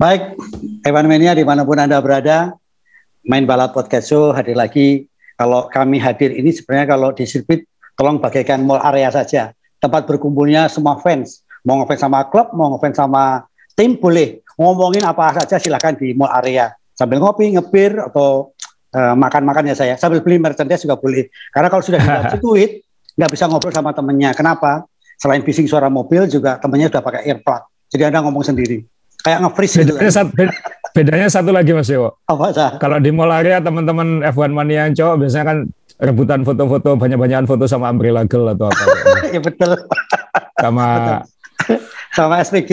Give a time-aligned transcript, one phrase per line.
[0.00, 0.32] Baik,
[0.88, 2.56] Evan Mania di mana pun Anda berada,
[3.20, 5.04] main balap podcast show hadir lagi.
[5.36, 7.68] Kalau kami hadir ini sebenarnya kalau di sirkuit
[8.00, 9.52] tolong bagaikan mall area saja.
[9.76, 11.44] Tempat berkumpulnya semua fans.
[11.68, 13.44] Mau ngefans sama klub, mau ngefans sama
[13.76, 14.40] tim boleh.
[14.56, 16.72] Ngomongin apa saja silahkan di mall area.
[16.96, 18.56] Sambil ngopi, ngebir, atau
[18.96, 19.94] uh, makan-makan ya saya.
[20.00, 21.28] Sambil beli merchandise juga boleh.
[21.52, 22.08] Karena kalau sudah di
[22.40, 22.88] sirkuit,
[23.20, 24.32] nggak bisa ngobrol sama temennya.
[24.32, 24.80] Kenapa?
[25.20, 27.68] Selain bising suara mobil juga temennya sudah pakai earplug.
[27.92, 28.80] Jadi Anda ngomong sendiri
[29.22, 30.10] kayak nge-freeze gitu kan.
[30.10, 30.32] Satu,
[30.96, 32.16] bedanya satu lagi Mas Dewo.
[32.26, 32.70] Apa sah?
[32.80, 35.58] Kalau di mall area teman-teman F1 mania yang cowok biasanya kan
[36.00, 38.82] rebutan foto-foto banyak-banyakan foto sama Umbrella Girl atau apa.
[39.28, 39.70] Iya betul.
[40.56, 41.78] Sama betul.
[42.16, 42.70] sama SPG.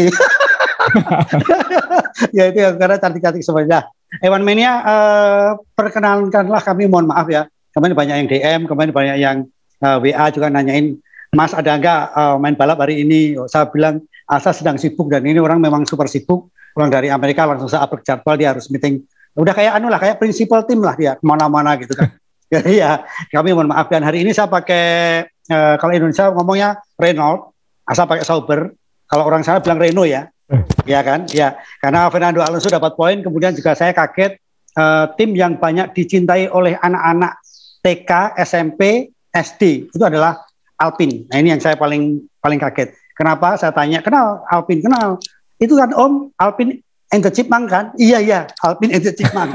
[2.38, 3.92] ya itu yang karena cantik-cantik semuanya.
[4.24, 7.46] Ewan Mania uh, perkenalkanlah kami mohon maaf ya.
[7.76, 9.38] Kemarin banyak yang DM, kemarin banyak yang
[9.84, 10.98] uh, eh, WA juga nanyain
[11.36, 13.36] Mas ada enggak uh, main balap hari ini?
[13.52, 16.52] Saya bilang Asa sedang sibuk dan ini orang memang super sibuk.
[16.76, 19.02] Pulang dari Amerika langsung saat jadwal dia harus meeting.
[19.40, 22.12] Udah kayak anu lah kayak prinsipal tim lah dia ke mana-mana gitu kan.
[22.54, 23.88] Jadi ya kami mohon maaf.
[23.88, 27.56] Dan hari ini saya pakai uh, kalau Indonesia ngomongnya Renault
[27.88, 28.76] asal pakai Sauber.
[29.08, 30.28] Kalau orang sana bilang Renault ya.
[30.84, 31.28] Ya kan?
[31.32, 34.40] Ya karena Fernando Alonso dapat poin kemudian juga saya kaget
[34.76, 37.40] uh, tim yang banyak dicintai oleh anak-anak
[37.84, 38.12] TK
[38.44, 40.44] SMP SD itu adalah
[40.78, 41.26] Alpine.
[41.32, 43.58] Nah ini yang saya paling paling kaget Kenapa?
[43.58, 45.18] Saya tanya, kenal Alpin, kenal.
[45.58, 46.78] Itu kan Om, Alpin
[47.10, 47.90] and the Chipmunk kan?
[47.98, 49.52] Iya, iya, Alpin and the Chipmunk.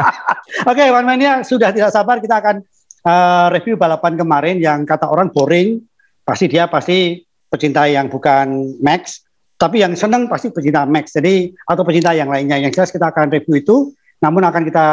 [0.68, 2.60] Oke, okay, One Mania sudah tidak sabar kita akan
[3.08, 5.80] uh, review balapan kemarin yang kata orang boring.
[6.28, 9.24] Pasti dia pasti pecinta yang bukan Max,
[9.56, 11.16] tapi yang senang pasti pecinta Max.
[11.16, 12.60] Jadi atau pecinta yang lainnya.
[12.60, 13.76] Yang jelas kita akan review itu,
[14.20, 14.86] namun akan kita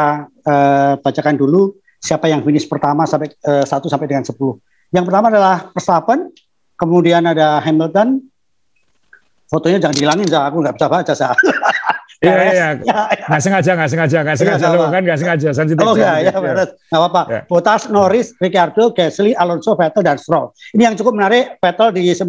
[0.48, 4.32] uh, bacakan dulu siapa yang finish pertama sampai uh, sampai dengan 10.
[4.88, 6.32] Yang pertama adalah Verstappen
[6.78, 8.22] kemudian ada Hamilton
[9.50, 11.34] fotonya jangan dihilangin saya aku nggak bisa baca saya
[12.18, 13.00] Iya, iya, iya.
[13.30, 14.66] Nggak sengaja, nggak sengaja, nggak sengaja.
[14.66, 15.84] Iya, lo kan nggak sengaja, sensitif.
[15.86, 16.74] Oh iya, iya, beres.
[16.90, 17.22] Nggak apa-apa.
[17.30, 17.40] Ya.
[17.46, 20.50] Botas, Norris, Ricardo, Gasly, Alonso, Vettel, dan Stroll.
[20.74, 22.26] Ini yang cukup menarik, Vettel di 9,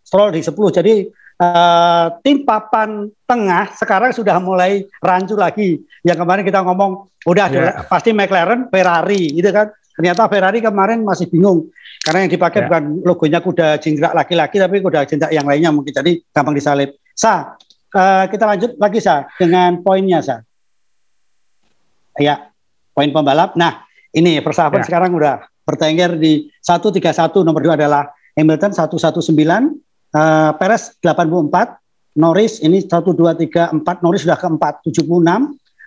[0.00, 0.56] Stroll di 10.
[0.80, 0.94] Jadi
[1.36, 5.84] uh, tim papan tengah sekarang sudah mulai rancu lagi.
[6.00, 7.84] Yang kemarin kita ngomong, udah ya.
[7.92, 9.68] pasti McLaren, Ferrari, gitu kan.
[9.96, 11.72] Ternyata Ferrari kemarin masih bingung.
[12.04, 12.64] Karena yang dipakai ya.
[12.68, 16.94] bukan logonya kuda jingkrak laki-laki, tapi kuda jingkrak yang lainnya mungkin jadi gampang disalib.
[17.16, 17.56] Sa,
[17.96, 20.44] uh, kita lanjut lagi sa dengan poinnya sa.
[22.20, 22.52] Ya,
[22.92, 23.56] poin pembalap.
[23.56, 24.86] Nah, ini Verstappen ya.
[24.86, 29.16] sekarang udah bertengger di 131 nomor dua adalah Hamilton 119,
[30.12, 35.04] uh, Perez 84, Norris ini 1 2 3 4, Norris sudah keempat 76,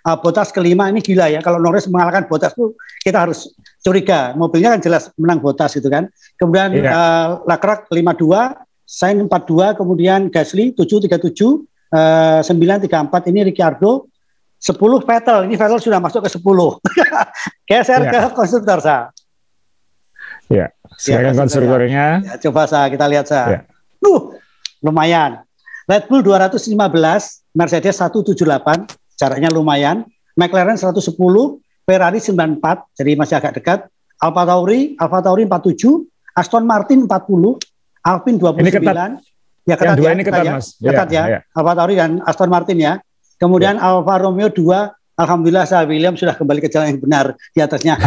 [0.06, 1.40] uh, Bottas kelima ini gila ya.
[1.42, 3.50] Kalau Norris mengalahkan Bottas tuh kita harus
[3.80, 4.36] curiga.
[4.36, 6.08] Mobilnya kan jelas menang Bottas itu kan.
[6.36, 6.92] Kemudian yeah.
[6.92, 14.08] uh, Leclerc 52, Sainz 42, kemudian Gasly 737, uh, 934 ini Ricciardo
[14.60, 14.76] 10
[15.08, 15.38] Vettel.
[15.48, 16.40] Ini Vettel sudah masuk ke 10.
[17.68, 18.12] Geser yeah.
[18.12, 19.08] ke konstruktor sa.
[20.50, 20.66] Ya,
[20.98, 22.06] silakan ya, konstruktornya.
[22.26, 23.40] Ya, coba sa kita lihat sa.
[23.46, 23.60] Ya.
[24.02, 24.34] Uh,
[24.82, 25.46] lumayan.
[25.86, 26.66] Red Bull 215,
[27.54, 28.38] Mercedes 178,
[29.18, 30.06] jaraknya lumayan.
[30.38, 30.98] McLaren 110,
[31.90, 33.78] Ferrari 94, jadi masih agak dekat.
[34.22, 36.06] Alfa Tauri, Alfa Tauri 47,
[36.38, 37.58] Aston Martin 40,
[38.06, 38.62] Alpine 29.
[38.62, 38.96] Ini ketat.
[39.66, 40.52] Ya ketat dua ya, ini ketat, ya.
[40.54, 40.66] Mas.
[40.78, 41.26] Ketat ya, ya.
[41.26, 41.38] ya.
[41.50, 42.92] Alfa Tauri dan Aston Martin ya.
[43.42, 43.90] Kemudian ya.
[43.90, 47.98] Alfa Romeo 2, Alhamdulillah saya William sudah kembali ke jalan yang benar di atasnya.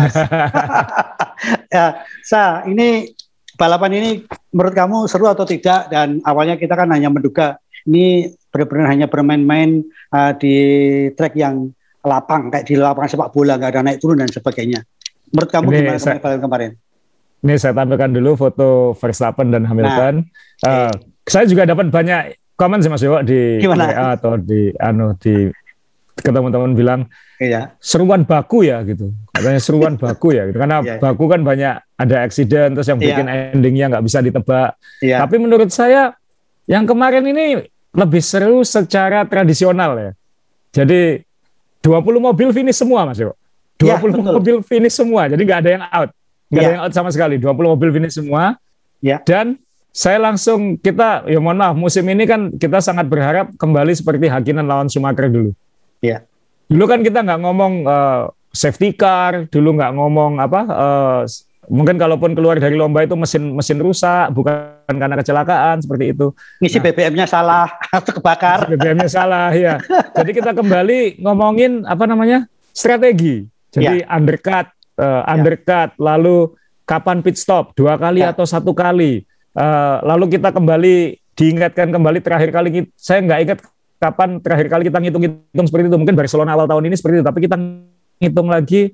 [1.75, 3.11] ya, sa ini
[3.59, 4.09] balapan ini
[4.55, 5.91] menurut kamu seru atau tidak?
[5.91, 9.83] Dan awalnya kita kan hanya menduga ini benar-benar hanya bermain-main
[10.15, 10.55] uh, di
[11.19, 14.83] trek yang lapang kayak di lapangan sepak bola nggak ada naik turun dan sebagainya.
[15.33, 16.71] Menurut kamu ini gimana saya, kemarin kemarin?
[17.43, 20.27] Ini saya tampilkan dulu foto Verstappen dan Hamilton.
[20.63, 20.93] Nah, uh,
[21.25, 23.89] saya juga dapat banyak komen sih Mas Dewa di Gimana?
[23.89, 25.49] WA atau di anu di
[26.13, 27.01] ke teman-teman bilang
[27.41, 27.73] iya.
[27.81, 31.01] seruan baku ya gitu katanya seruan baku ya gitu karena iya, iya.
[31.01, 33.07] baku kan banyak ada eksiden terus yang iya.
[33.09, 33.49] bikin iya.
[33.57, 35.17] endingnya nggak bisa ditebak iya.
[35.25, 36.13] tapi menurut saya
[36.69, 40.11] yang kemarin ini lebih seru secara tradisional ya.
[40.73, 41.21] Jadi
[41.83, 43.35] 20 mobil finish semua Mas Yo.
[43.77, 45.27] 20 ya, mobil finish semua.
[45.27, 46.09] Jadi nggak ada yang out.
[46.47, 46.67] Nggak ya.
[46.67, 47.35] ada yang out sama sekali.
[47.35, 48.55] 20 mobil finish semua.
[49.03, 49.19] Ya.
[49.19, 49.59] Dan
[49.93, 54.65] saya langsung kita ya mohon maaf musim ini kan kita sangat berharap kembali seperti Hakinan
[54.65, 55.51] lawan Sumatera dulu.
[55.99, 56.23] Ya.
[56.71, 61.21] Dulu kan kita nggak ngomong uh, safety car, dulu nggak ngomong apa uh,
[61.71, 66.35] Mungkin kalaupun keluar dari lomba itu mesin mesin rusak, bukan karena kecelakaan seperti itu.
[66.59, 67.67] Ngisi nah, BBM-nya salah
[67.97, 68.67] atau kebakar.
[68.75, 69.79] BBM-nya salah, ya.
[70.11, 73.47] Jadi kita kembali ngomongin apa namanya strategi.
[73.73, 74.09] Jadi ya.
[74.11, 74.67] undercut,
[74.99, 76.01] uh, undercut, ya.
[76.01, 76.51] lalu
[76.83, 78.35] kapan pit stop dua kali ya.
[78.35, 79.23] atau satu kali.
[79.55, 83.59] Uh, lalu kita kembali diingatkan kembali terakhir kali saya nggak ingat
[83.97, 85.97] kapan terakhir kali kita ngitung-ngitung seperti itu.
[85.97, 87.55] Mungkin Barcelona awal tahun ini seperti itu, tapi kita
[88.19, 88.91] ngitung lagi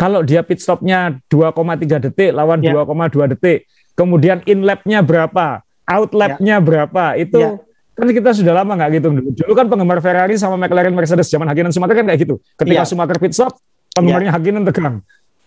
[0.00, 2.72] kalau dia pit stopnya 2,3 detik lawan yeah.
[2.72, 6.64] 2,2 detik, kemudian in lap-nya berapa, out lap-nya yeah.
[6.64, 7.60] berapa, itu yeah.
[7.92, 9.30] kan kita sudah lama nggak gitu dulu.
[9.36, 12.40] Dulu kan penggemar Ferrari sama McLaren Mercedes zaman Hakkinen Schumacher kan kayak gitu.
[12.56, 12.88] Ketika yeah.
[12.88, 13.60] Schumacher pit stop,
[13.92, 14.40] penggemarnya yeah.
[14.40, 14.96] Hakkinen tegang,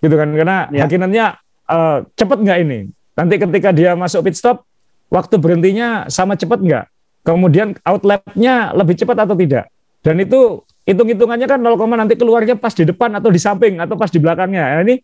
[0.06, 0.30] gitu kan?
[0.38, 0.86] Karena yeah.
[0.86, 1.26] Hakkinennya
[1.74, 2.80] uh, cepet nggak ini?
[3.18, 4.70] Nanti ketika dia masuk pit stop,
[5.10, 6.86] waktu berhentinya sama cepat nggak?
[7.26, 9.66] Kemudian outlapnya lebih cepat atau tidak?
[10.06, 14.12] Dan itu hitung-hitungannya kan 0, nanti keluarnya pas di depan atau di samping atau pas
[14.12, 14.64] di belakangnya.
[14.64, 15.00] Nah, ini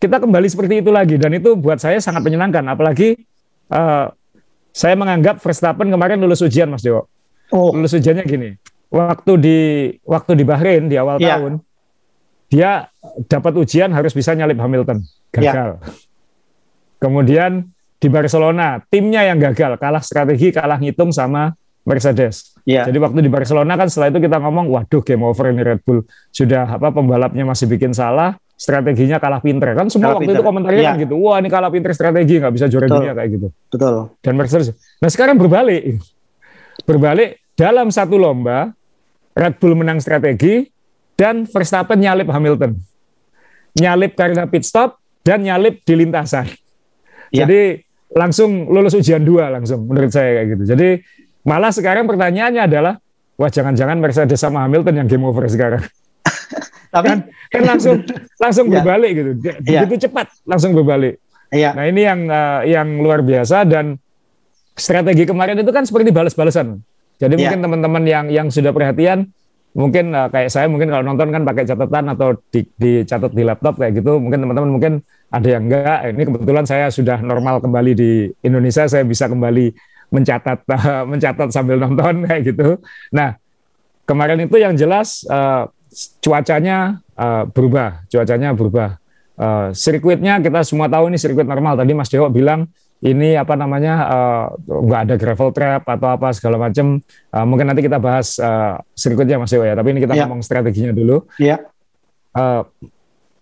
[0.00, 2.66] kita kembali seperti itu lagi dan itu buat saya sangat menyenangkan.
[2.66, 3.20] Apalagi
[3.70, 4.10] uh,
[4.70, 7.06] saya menganggap Verstappen kemarin lulus ujian, Mas Dewo.
[7.54, 7.70] Oh.
[7.74, 8.50] Lulus ujiannya gini.
[8.90, 9.58] Waktu di
[10.02, 11.38] waktu di Bahrain di awal yeah.
[11.38, 11.52] tahun,
[12.50, 12.70] dia
[13.30, 15.78] dapat ujian harus bisa nyalip Hamilton, gagal.
[15.78, 15.94] Yeah.
[16.98, 17.70] Kemudian
[18.02, 21.54] di Barcelona timnya yang gagal kalah strategi kalah ngitung sama
[21.84, 22.54] Mercedes.
[22.68, 22.84] Yeah.
[22.84, 26.04] Jadi waktu di Barcelona kan setelah itu kita ngomong waduh game over ini Red Bull
[26.30, 30.44] sudah apa pembalapnya masih bikin salah strateginya kalah pinter kan semua kalah waktu pinter.
[30.44, 30.92] itu komentarnya yeah.
[30.92, 32.96] kan gitu wah ini kalah pinter strategi nggak bisa juara Betul.
[33.00, 33.48] dunia kayak gitu.
[33.72, 33.94] Betul.
[34.20, 34.68] Dan Mercedes.
[35.00, 35.96] Nah sekarang berbalik
[36.88, 38.68] berbalik dalam satu lomba
[39.32, 40.68] Red Bull menang strategi
[41.16, 42.76] dan Verstappen nyalip Hamilton
[43.76, 46.48] nyalip karena pit stop dan nyalip di lintasan.
[47.30, 47.46] Yeah.
[47.46, 47.62] Jadi
[48.10, 50.64] langsung lulus ujian dua langsung menurut saya kayak gitu.
[50.74, 50.88] Jadi
[51.46, 52.94] malah sekarang pertanyaannya adalah
[53.40, 55.82] wah jangan-jangan Mercedes sama Hamilton yang game over sekarang.
[56.94, 58.02] Tapi kan, kan langsung
[58.36, 58.82] langsung ya.
[58.82, 59.30] berbalik gitu.
[59.64, 59.86] Ya.
[59.86, 61.16] Begitu cepat langsung berbalik.
[61.50, 61.74] Ya.
[61.74, 63.98] Nah, ini yang uh, yang luar biasa dan
[64.74, 66.78] strategi kemarin itu kan seperti balas-balasan.
[67.20, 67.40] Jadi ya.
[67.48, 69.28] mungkin teman-teman yang yang sudah perhatian
[69.70, 73.78] mungkin uh, kayak saya mungkin kalau nonton kan pakai catatan atau di, dicatat di laptop
[73.78, 74.92] kayak gitu mungkin teman-teman mungkin
[75.30, 78.10] ada yang enggak ini kebetulan saya sudah normal kembali di
[78.42, 79.70] Indonesia saya bisa kembali
[80.10, 82.78] mencatat uh, mencatat sambil nonton kayak gitu
[83.10, 83.38] nah
[84.04, 85.70] kemarin itu yang jelas uh,
[86.22, 88.98] cuacanya uh, berubah cuacanya berubah
[89.38, 92.68] uh, sirkuitnya kita semua tahu ini sirkuit normal tadi Mas Dewo bilang
[93.00, 97.00] ini apa namanya uh, nggak ada gravel trap atau apa segala macam.
[97.32, 99.72] Uh, mungkin nanti kita bahas uh, sirkuitnya Mas Dewa ya.
[99.72, 100.28] Tapi ini kita yeah.
[100.28, 101.24] ngomong strateginya dulu.
[101.40, 101.64] Yeah.
[102.36, 102.68] Uh,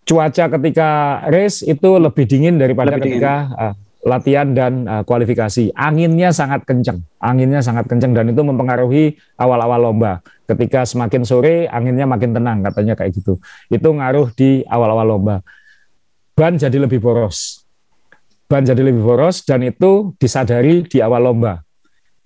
[0.06, 0.88] cuaca ketika
[1.28, 3.74] race itu lebih dingin daripada lebih ketika Uh,
[4.08, 5.76] latihan dan uh, kualifikasi.
[5.76, 10.24] Anginnya sangat kencang, anginnya sangat kencang dan itu mempengaruhi awal-awal lomba.
[10.48, 13.36] Ketika semakin sore, anginnya makin tenang katanya kayak gitu.
[13.68, 15.44] Itu ngaruh di awal-awal lomba.
[16.32, 17.68] Ban jadi lebih boros
[18.48, 21.60] ban jadi lebih boros dan itu disadari di awal lomba.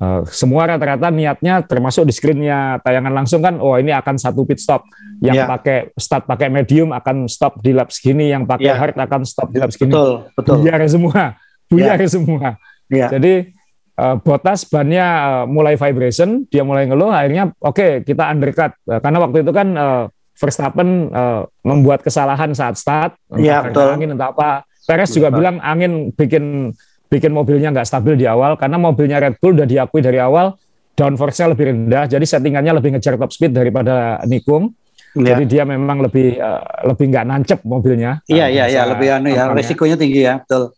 [0.02, 4.58] Uh, semua rata-rata niatnya termasuk di screennya tayangan langsung kan, oh ini akan satu pit
[4.58, 4.82] stop.
[5.23, 5.46] Yang yeah.
[5.46, 8.78] pakai start pakai medium akan stop di lap segini, yang pakai yeah.
[8.78, 9.94] hard akan stop di lap segini.
[9.94, 10.55] Betul, betul.
[10.58, 11.38] Buyar semua,
[11.73, 12.11] buyar yeah.
[12.13, 12.49] semua.
[12.93, 13.09] Yeah.
[13.09, 13.57] Jadi
[13.97, 19.01] uh, botas bannya uh, mulai vibration, dia mulai ngeluh, akhirnya oke okay, kita undercut uh,
[19.01, 20.05] karena waktu itu kan uh,
[20.37, 23.97] Verstappen uh, membuat kesalahan saat start, yeah, betul.
[23.97, 26.75] angin entah apa Perez juga bilang angin bikin
[27.09, 30.59] bikin mobilnya nggak stabil di awal karena mobilnya Red Bull udah diakui dari awal
[30.93, 34.77] downforce-nya lebih rendah, jadi settingannya lebih ngejar top speed daripada Nikung.
[35.13, 35.37] Ya.
[35.37, 38.25] Jadi dia memang lebih uh, lebih nggak nancep mobilnya.
[38.25, 40.73] Iya iya iya lebih anu ya resikonya tinggi ya betul.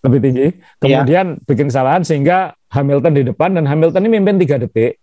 [0.00, 0.46] Lebih tinggi.
[0.48, 0.78] Iya.
[0.80, 1.40] Kemudian ya.
[1.44, 4.96] bikin kesalahan sehingga Hamilton di depan dan Hamilton ini mimpin tiga detik.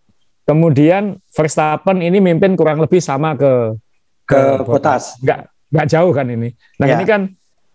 [0.47, 3.75] Kemudian Verstappen ini mimpin kurang lebih sama ke
[4.23, 5.19] ke, ke Bottas.
[5.19, 5.39] Nggak
[5.75, 6.49] nggak jauh kan ini.
[6.79, 6.95] Nah ya.
[6.95, 7.21] ini kan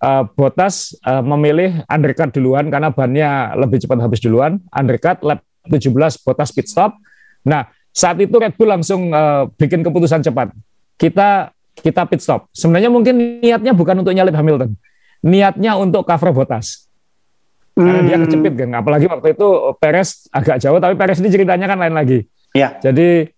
[0.03, 4.59] uh, Bottas uh, memilih undercut duluan karena bannya lebih cepat habis duluan.
[4.73, 5.95] Undercut lap 17
[6.27, 6.99] Bottas pit stop.
[7.47, 10.51] Nah, saat itu Red Bull langsung uh, bikin keputusan cepat.
[10.99, 12.51] Kita kita pit stop.
[12.51, 14.75] Sebenarnya mungkin niatnya bukan untuk nyalip Hamilton.
[15.23, 16.91] Niatnya untuk cover Bottas.
[17.73, 18.09] Karena hmm.
[18.09, 18.71] dia kecepit kan.
[18.77, 19.49] Apalagi waktu itu
[19.81, 22.29] Perez agak jauh, tapi Perez ini ceritanya kan lain lagi.
[22.53, 22.77] Ya.
[22.85, 23.33] Jadi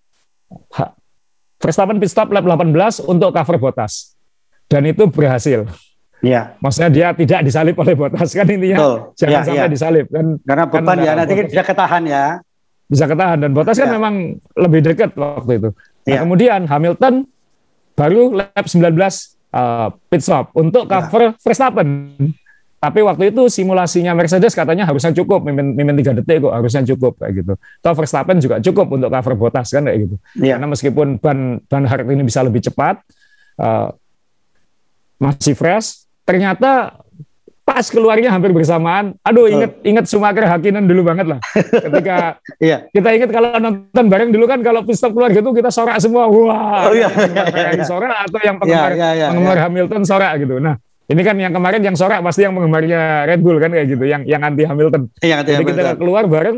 [1.63, 4.19] Verstappen pit stop lap 18 untuk cover Bottas.
[4.67, 5.65] Dan itu berhasil.
[6.25, 6.57] Iya.
[6.59, 8.97] Maksudnya dia tidak disalip oleh Bottas kan intinya Betul.
[9.15, 9.73] jangan ya, sampai ya.
[9.73, 10.27] disalip kan.
[10.43, 12.25] Karena beban kan, ya nanti Bottas, bisa ketahan ya.
[12.85, 13.81] Bisa ketahan dan Bottas ya.
[13.87, 13.97] kan iya.
[13.97, 14.15] memang
[14.59, 15.71] lebih dekat waktu itu.
[16.05, 16.21] Nah, ya.
[16.27, 17.15] kemudian Hamilton
[17.95, 18.83] baru lap 19
[19.55, 20.93] uh, pit stop untuk iya.
[21.07, 21.31] cover ya.
[21.39, 21.89] Verstappen.
[22.85, 27.17] Tapi waktu itu simulasinya Mercedes katanya harusnya cukup, mimpin, mimpin 3 detik kok harusnya cukup
[27.17, 27.53] kayak gitu.
[27.57, 30.17] Toh Verstappen juga cukup untuk cover Bottas kan kayak gitu.
[30.37, 30.61] Ya.
[30.61, 33.01] Karena meskipun ban ban hard ini bisa lebih cepat,
[33.57, 33.89] uh,
[35.17, 37.01] masih fresh, ternyata
[37.65, 39.17] pas keluarnya hampir bersamaan.
[39.25, 39.89] Aduh, inget oh.
[39.89, 41.41] inget Sumaker Hakinan dulu banget lah.
[41.57, 42.85] Ketika iya.
[42.93, 46.29] kita ingat kalau nonton bareng dulu kan kalau pistol keluar gitu kita sorak semua.
[46.29, 46.93] Wah.
[46.93, 47.85] Oh, iya, iya, iya, iya.
[47.89, 49.65] sorak atau yang penggemar iya, iya, iya, penggemar iya.
[49.65, 50.61] Hamilton sorak gitu.
[50.61, 54.05] Nah, ini kan yang kemarin yang sorak pasti yang penggemarnya Red Bull kan kayak gitu,
[54.09, 55.13] yang yang anti Hamilton.
[55.21, 55.85] Iya, anti Jadi Hamilton.
[55.85, 56.57] kita keluar bareng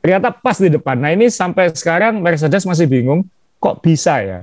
[0.00, 0.96] ternyata pas di depan.
[0.96, 3.28] Nah ini sampai sekarang Mercedes masih bingung
[3.60, 4.40] kok bisa ya.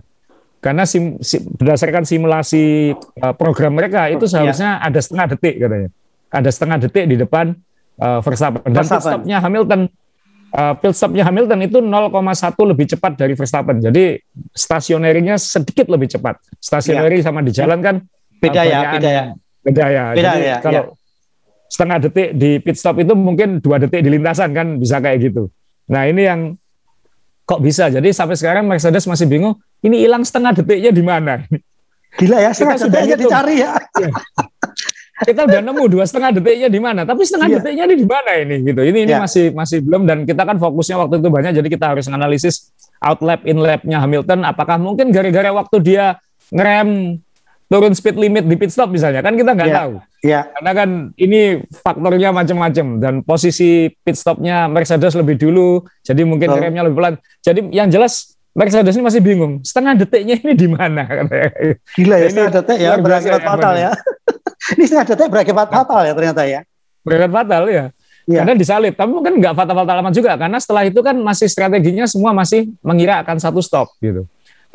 [0.62, 4.32] Karena sim, sim, berdasarkan simulasi uh, program mereka itu iya.
[4.34, 4.86] seharusnya ya.
[4.90, 5.90] ada setengah detik katanya.
[6.30, 7.46] Ada setengah detik di depan
[8.02, 8.62] uh, Verstappen.
[8.74, 9.82] Dan pit stopnya Hamilton
[10.54, 13.78] uh, pit stopnya Hamilton itu 0,1 lebih cepat dari Verstappen.
[13.78, 14.22] Jadi
[14.54, 16.42] stasionernya sedikit lebih cepat.
[16.58, 17.30] Stationary ya.
[17.30, 17.96] sama di jalan kan
[18.42, 19.24] beda ya, beda ya.
[19.66, 20.04] Beda ya.
[20.14, 20.58] Beda Jadi ya.
[20.62, 20.94] Kalau ya
[21.76, 25.50] setengah detik di pit stop itu mungkin dua detik di lintasan kan bisa kayak gitu.
[25.90, 26.40] Nah ini yang
[27.46, 27.90] kok bisa.
[27.90, 29.58] Jadi sampai sekarang Mercedes masih bingung.
[29.84, 31.44] Ini hilang setengah detiknya di mana?
[32.16, 33.72] Gila ya, setengah kita detiknya dicari ya.
[33.76, 34.12] Iya.
[35.16, 37.56] kita udah nemu dua setengah detiknya di mana, tapi setengah yeah.
[37.64, 38.82] detiknya ini di mana ini gitu.
[38.84, 39.24] Ini ini yeah.
[39.24, 43.24] masih masih belum dan kita kan fokusnya waktu itu banyak, jadi kita harus analisis out
[43.24, 44.44] lap in lapnya Hamilton.
[44.44, 46.20] Apakah mungkin gara-gara waktu dia
[46.52, 47.20] ngerem
[47.66, 49.80] turun speed limit di pit stop misalnya kan kita nggak yeah.
[49.82, 49.94] tahu.
[50.26, 50.44] Yeah.
[50.58, 51.42] Karena kan ini
[51.82, 56.58] faktornya macam-macam dan posisi pit stopnya Mercedes lebih dulu, jadi mungkin oh.
[56.62, 57.16] remnya lebih pelan.
[57.42, 61.04] Jadi yang jelas Mercedes ini masih bingung setengah detiknya ini di mana.
[61.98, 63.92] Gila ya setengah detik ya berakibat fatal ya.
[64.80, 66.60] ini setengah detik berakibat fatal ya ternyata ya.
[67.04, 67.86] Berakibat fatal ya.
[68.26, 68.42] Ya.
[68.42, 72.34] Karena disalib, tapi mungkin nggak fatal-fatal amat juga karena setelah itu kan masih strateginya semua
[72.34, 74.26] masih mengira akan satu stop gitu.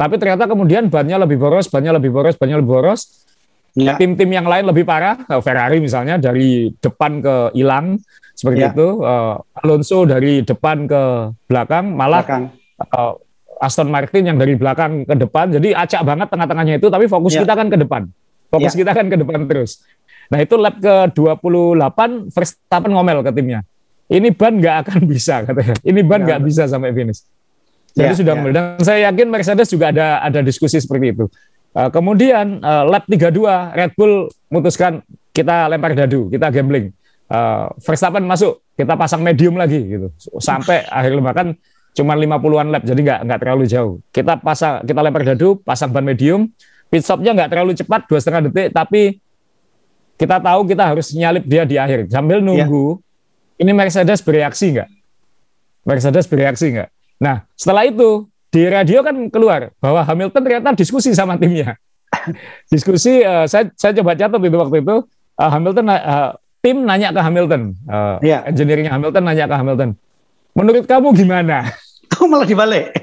[0.01, 3.29] Tapi ternyata kemudian bannya lebih boros, bannya lebih boros, bannya lebih boros.
[3.77, 4.01] Ya.
[4.01, 8.01] Tim-tim yang lain lebih parah, eh, Ferrari misalnya dari depan ke hilang
[8.33, 8.73] seperti ya.
[8.73, 11.03] itu, uh, Alonso dari depan ke
[11.45, 12.45] belakang, malah belakang.
[12.81, 13.13] Uh,
[13.61, 17.45] Aston Martin yang dari belakang ke depan, jadi acak banget tengah-tengahnya itu, tapi fokus ya.
[17.45, 18.03] kita kan ke depan,
[18.49, 18.79] fokus ya.
[18.81, 19.85] kita kan ke depan terus.
[20.33, 23.61] Nah itu lap ke 28, Verstappen ngomel ke timnya.
[24.09, 25.77] Ini ban nggak akan bisa katanya.
[25.85, 26.47] Ini ban nggak ya.
[26.49, 27.21] bisa sampai finish.
[27.95, 28.51] Jadi ya, sudah ya.
[28.55, 31.25] dan saya yakin Mercedes juga ada ada diskusi seperti itu.
[31.71, 33.31] Uh, kemudian uh, lap 32
[33.75, 36.91] Red Bull memutuskan kita lempar dadu, kita gambling.
[37.31, 40.11] Uh, Verstappen masuk, kita pasang medium lagi gitu.
[40.43, 41.55] Sampai akhir lomba kan
[41.95, 44.03] cuma 50-an lap, jadi nggak nggak terlalu jauh.
[44.11, 46.51] Kita pasang kita lempar dadu, pasang ban medium,
[46.91, 49.23] pit stopnya nggak terlalu cepat, dua setengah detik, tapi
[50.19, 52.45] kita tahu kita harus nyalip dia di akhir sambil ya.
[52.45, 52.99] nunggu.
[52.99, 53.63] Ya.
[53.63, 54.89] Ini Mercedes bereaksi nggak?
[55.85, 56.91] Mercedes bereaksi nggak?
[57.21, 61.77] Nah, setelah itu di radio kan keluar bahwa Hamilton ternyata diskusi sama timnya.
[62.73, 64.97] diskusi, uh, saya saya coba catat itu waktu itu
[65.39, 68.45] uh, Hamilton uh, tim nanya ke Hamilton, uh, yeah.
[68.45, 69.91] engineeringnya Hamilton nanya ke Hamilton,
[70.53, 71.71] menurut kamu gimana?
[72.11, 72.91] Kok malah dibalik?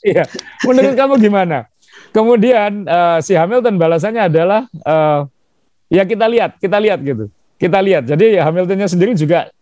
[0.00, 0.24] Iya,
[0.64, 1.68] menurut kamu gimana?
[2.16, 5.28] Kemudian uh, si Hamilton balasannya adalah uh,
[5.92, 7.28] ya kita lihat, kita lihat gitu,
[7.60, 8.08] kita lihat.
[8.08, 9.52] Jadi Hamiltonnya sendiri juga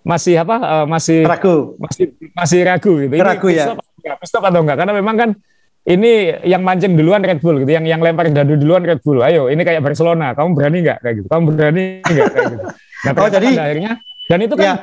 [0.00, 1.76] masih apa uh, masih ragu.
[1.76, 3.14] Masih masih ragu gitu.
[3.14, 3.76] Ini ragu ya.
[4.24, 4.80] stop atau enggak?
[4.80, 5.30] Karena memang kan
[5.88, 9.24] ini yang mancing duluan Red Bull gitu yang yang lempar dadu duluan Red Bull.
[9.24, 10.36] Ayo ini kayak Barcelona.
[10.36, 11.28] Kamu berani nggak kayak gitu?
[11.28, 12.66] Kamu berani nggak kayak gitu?
[13.00, 13.92] Nah oh, jadi akhirnya
[14.28, 14.74] dan itu kan ya.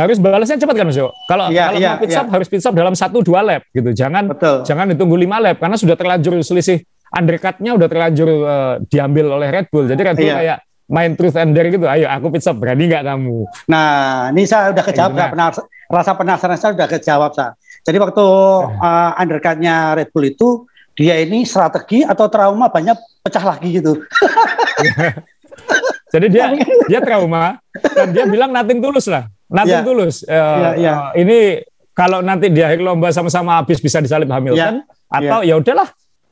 [0.00, 1.12] harus balasnya cepat kan Mas Yo?
[1.28, 2.32] Kalau ya, kalau ya, mau pit stop ya.
[2.32, 3.92] harus pit stop dalam satu dua lap gitu.
[3.92, 4.64] Jangan Betul.
[4.64, 6.80] jangan ditunggu lima lap karena sudah terlanjur selisih
[7.12, 9.84] undercutnya udah terlanjur uh, diambil oleh Red Bull.
[9.92, 10.36] Jadi Red Bull ya.
[10.40, 10.58] kayak
[10.88, 11.84] main truth and dare gitu.
[11.84, 13.44] Ayo aku pizza berani nggak kamu?
[13.68, 15.12] Nah, ini saya udah kejawab.
[15.14, 15.30] Nah.
[15.30, 15.56] Penas
[15.88, 17.54] rasa penasaran saya udah kejawab sa.
[17.84, 18.24] Jadi waktu
[18.80, 20.48] uh, undercutnya Red Bull itu
[20.98, 23.92] dia ini strategi atau trauma banyak pecah lagi gitu.
[26.12, 26.56] Jadi dia
[26.88, 27.60] dia trauma
[27.92, 29.86] dan dia bilang nothing tulus lah, nothing yeah.
[29.86, 30.24] tulus.
[30.24, 30.96] Uh, yeah, yeah.
[30.96, 31.38] Uh, ini
[31.92, 35.12] kalau nanti di akhir lomba sama-sama habis bisa disalip Hamilton yeah.
[35.12, 35.56] atau yeah.
[35.56, 35.88] ya udahlah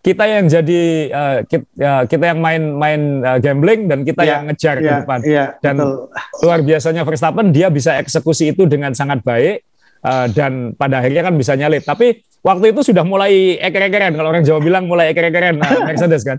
[0.07, 4.43] kita yang jadi uh, kita, uh, kita yang main-main uh, gambling dan kita yeah, yang
[4.47, 5.19] ngejar yeah, ke depan.
[5.27, 6.47] Yeah, dan betul.
[6.47, 9.67] luar biasanya Verstappen dia bisa eksekusi itu dengan sangat baik
[10.07, 11.83] uh, dan pada akhirnya kan bisa nyalip.
[11.83, 16.39] Tapi waktu itu sudah mulai eker-ekeran kalau orang Jawa bilang mulai eker-ekeran uh, Mercedes kan.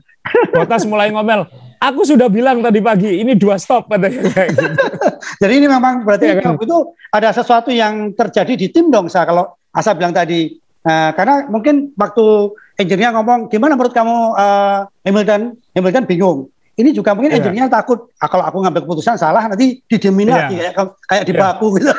[0.55, 1.43] Bottas mulai ngomel,
[1.83, 4.73] aku sudah bilang tadi pagi ini dua stop katanya kayak gitu.
[5.43, 6.55] Jadi ini memang berarti ya, kan?
[6.55, 6.77] itu
[7.11, 10.55] ada sesuatu yang terjadi di tim dong saya kalau Asa bilang tadi.
[10.87, 17.17] Uh, karena mungkin waktu engineer ngomong gimana menurut kamu uh, Hamilton Hamilton bingung ini juga
[17.17, 17.41] mungkin yeah.
[17.41, 20.37] engineer takut ah, kalau aku ngambil keputusan salah nanti didemin yeah.
[20.37, 20.73] lagi kayak
[21.09, 21.51] kayak di yeah.
[21.59, 21.91] gitu.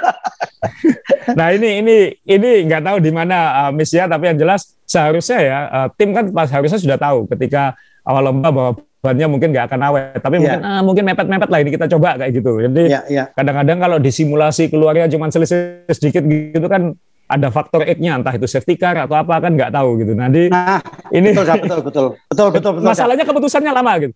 [1.39, 5.39] nah ini ini ini nggak tahu di mana uh, miss ya tapi yang jelas seharusnya
[5.43, 7.75] ya uh, tim kan pas harusnya sudah tahu ketika
[8.07, 10.43] awal lomba bahwa bannya mungkin nggak akan awet tapi yeah.
[10.43, 13.27] mungkin ah, mungkin mepet-mepet lah ini kita coba kayak gitu jadi yeah, yeah.
[13.35, 16.95] kadang-kadang kalau disimulasi keluarnya cuma selisih sedikit gitu kan
[17.29, 20.17] ada faktor X-nya entah itu safety car atau apa kan nggak tahu gitu.
[20.17, 20.81] Nanti nah,
[21.13, 24.15] ini betul betul betul betul betul, betul masalahnya keputusannya lama gitu.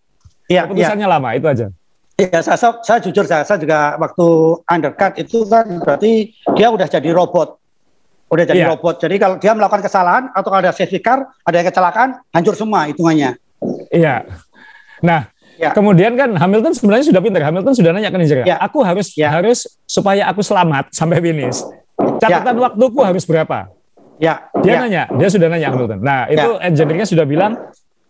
[0.49, 1.13] Iya, keputusannya ya.
[1.13, 1.67] lama itu aja.
[2.17, 4.27] Iya, saya, saya, saya jujur saya, saya juga waktu
[4.65, 7.61] undercut itu kan berarti dia udah jadi robot.
[8.33, 8.69] Udah jadi ya.
[8.73, 8.97] robot.
[9.05, 13.37] Jadi kalau dia melakukan kesalahan atau ada safety car, ada yang kecelakaan, hancur semua hitungannya.
[13.93, 14.25] Iya.
[15.05, 15.29] Nah,
[15.61, 15.77] ya.
[15.77, 17.45] kemudian kan Hamilton sebenarnya sudah pintar.
[17.45, 18.57] Hamilton sudah nanya ke Nigeria, ya.
[18.57, 19.29] aku harus ya.
[19.29, 21.61] harus supaya aku selamat sampai finish
[22.23, 22.61] catatan ya.
[22.71, 23.59] waktuku harus berapa?
[24.23, 24.35] Ya.
[24.63, 24.79] Dia ya.
[24.87, 25.99] nanya, dia sudah nanya Hamilton.
[25.99, 26.63] Nah, itu ya.
[26.63, 27.53] engineer sudah bilang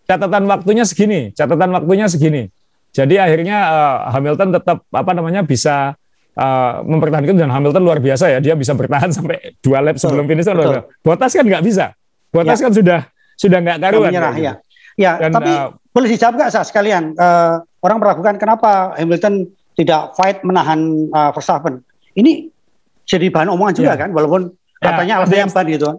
[0.05, 2.53] catatan waktunya segini, catatan waktunya segini.
[2.93, 5.97] Jadi akhirnya uh, Hamilton tetap apa namanya bisa
[6.37, 10.45] uh, mempertahankan dan Hamilton luar biasa ya, dia bisa bertahan sampai dua lap sebelum finish
[10.45, 11.97] kan luar Bottas kan nggak bisa.
[12.29, 12.65] Bottas ya.
[12.69, 13.01] kan sudah
[13.41, 14.13] sudah nggak karuan.
[14.13, 14.53] Menyerah, ya.
[14.93, 20.13] Ya, dan, tapi uh, boleh dijawab nggak sah sekalian uh, orang meragukan kenapa Hamilton tidak
[20.21, 21.81] fight menahan uh, Verstappen.
[22.13, 22.53] Ini
[23.07, 24.01] jadi bahan omongan juga ya.
[24.07, 24.41] kan, walaupun
[24.81, 25.99] ya, katanya alasannya ban gitu kan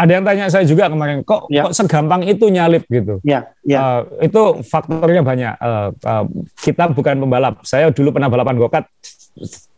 [0.00, 1.68] ada yang tanya saya juga kemarin kok ya.
[1.68, 3.20] kok segampang itu nyalip gitu.
[3.20, 3.78] Ya, ya.
[4.00, 5.54] Uh, itu faktornya banyak.
[5.60, 6.24] Uh, uh,
[6.64, 7.60] kita bukan pembalap.
[7.68, 8.88] Saya dulu pernah balapan gokat.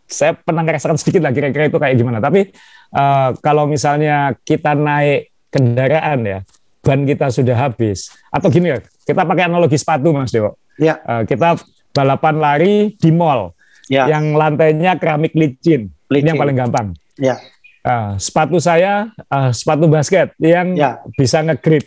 [0.06, 2.22] Saya pernah ngerasakan sedikit lah kira-kira itu kayak gimana.
[2.22, 2.54] Tapi
[2.94, 6.38] uh, kalau misalnya kita naik kendaraan ya,
[6.86, 8.14] ban kita sudah habis.
[8.30, 10.54] Atau gini ya, kita pakai analogi sepatu Mas Dewo.
[10.78, 11.02] Ya.
[11.02, 11.58] Uh, kita
[11.90, 13.58] balapan lari di mall.
[13.90, 14.06] Ya.
[14.06, 15.90] Yang lantainya keramik licin.
[16.12, 16.28] Licin.
[16.28, 16.86] Ini yang paling gampang.
[17.16, 17.40] Ya
[17.86, 21.02] uh, sepatu saya uh, sepatu basket yang ya.
[21.18, 21.86] bisa ngegrip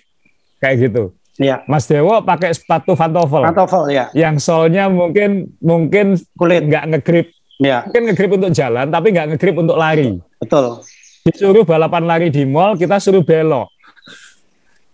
[0.60, 1.16] kayak gitu.
[1.36, 1.68] Ya.
[1.68, 3.44] Mas Dewo pakai sepatu pantofel.
[3.44, 4.06] Pantofel ya.
[4.16, 7.28] Yang solnya mungkin mungkin kulit nggak ngegrip.
[7.60, 7.84] Ya.
[7.88, 10.16] Mungkin ngegrip untuk jalan tapi nggak ngegrip untuk lari.
[10.40, 10.80] Betul.
[11.26, 13.68] Disuruh balapan lari di mall, kita suruh belok.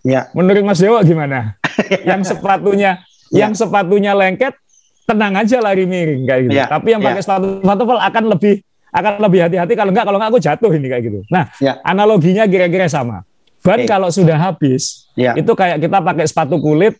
[0.02, 0.32] Ya.
[0.34, 1.54] Menurut Mas Dewo gimana?
[2.08, 2.98] yang sepatunya
[3.30, 3.46] ya.
[3.46, 4.58] yang sepatunya lengket,
[5.06, 6.58] tenang aja lari miring kayak gitu.
[6.58, 6.66] Ya.
[6.66, 7.24] Tapi yang pakai ya.
[7.24, 11.02] sepatu pantofel akan lebih akan lebih hati-hati kalau enggak kalau enggak aku jatuh ini kayak
[11.08, 11.18] gitu.
[11.32, 11.80] Nah, ya.
[11.80, 13.24] analoginya kira-kira sama.
[13.62, 13.88] Ban okay.
[13.88, 15.32] kalau sudah habis, ya.
[15.38, 16.98] itu kayak kita pakai sepatu kulit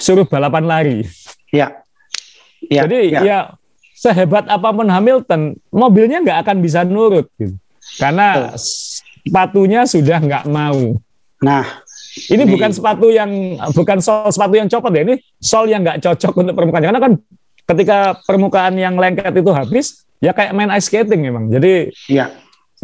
[0.00, 0.98] suruh balapan lari.
[1.52, 1.84] Ya.
[2.66, 2.88] ya.
[2.88, 3.20] Jadi ya.
[3.20, 3.38] ya
[3.94, 7.52] sehebat apa pun Hamilton, mobilnya nggak akan bisa nurut gitu.
[8.00, 8.58] Karena Betul.
[9.28, 10.96] sepatunya sudah nggak mau.
[11.44, 11.64] Nah,
[12.32, 16.00] ini, ini bukan sepatu yang bukan sol sepatu yang copot ya, ini sol yang nggak
[16.00, 16.84] cocok untuk permukaan.
[16.88, 17.12] Karena kan
[17.68, 21.48] ketika permukaan yang lengket itu habis, ya kayak main ice skating memang.
[21.48, 22.30] Jadi ya.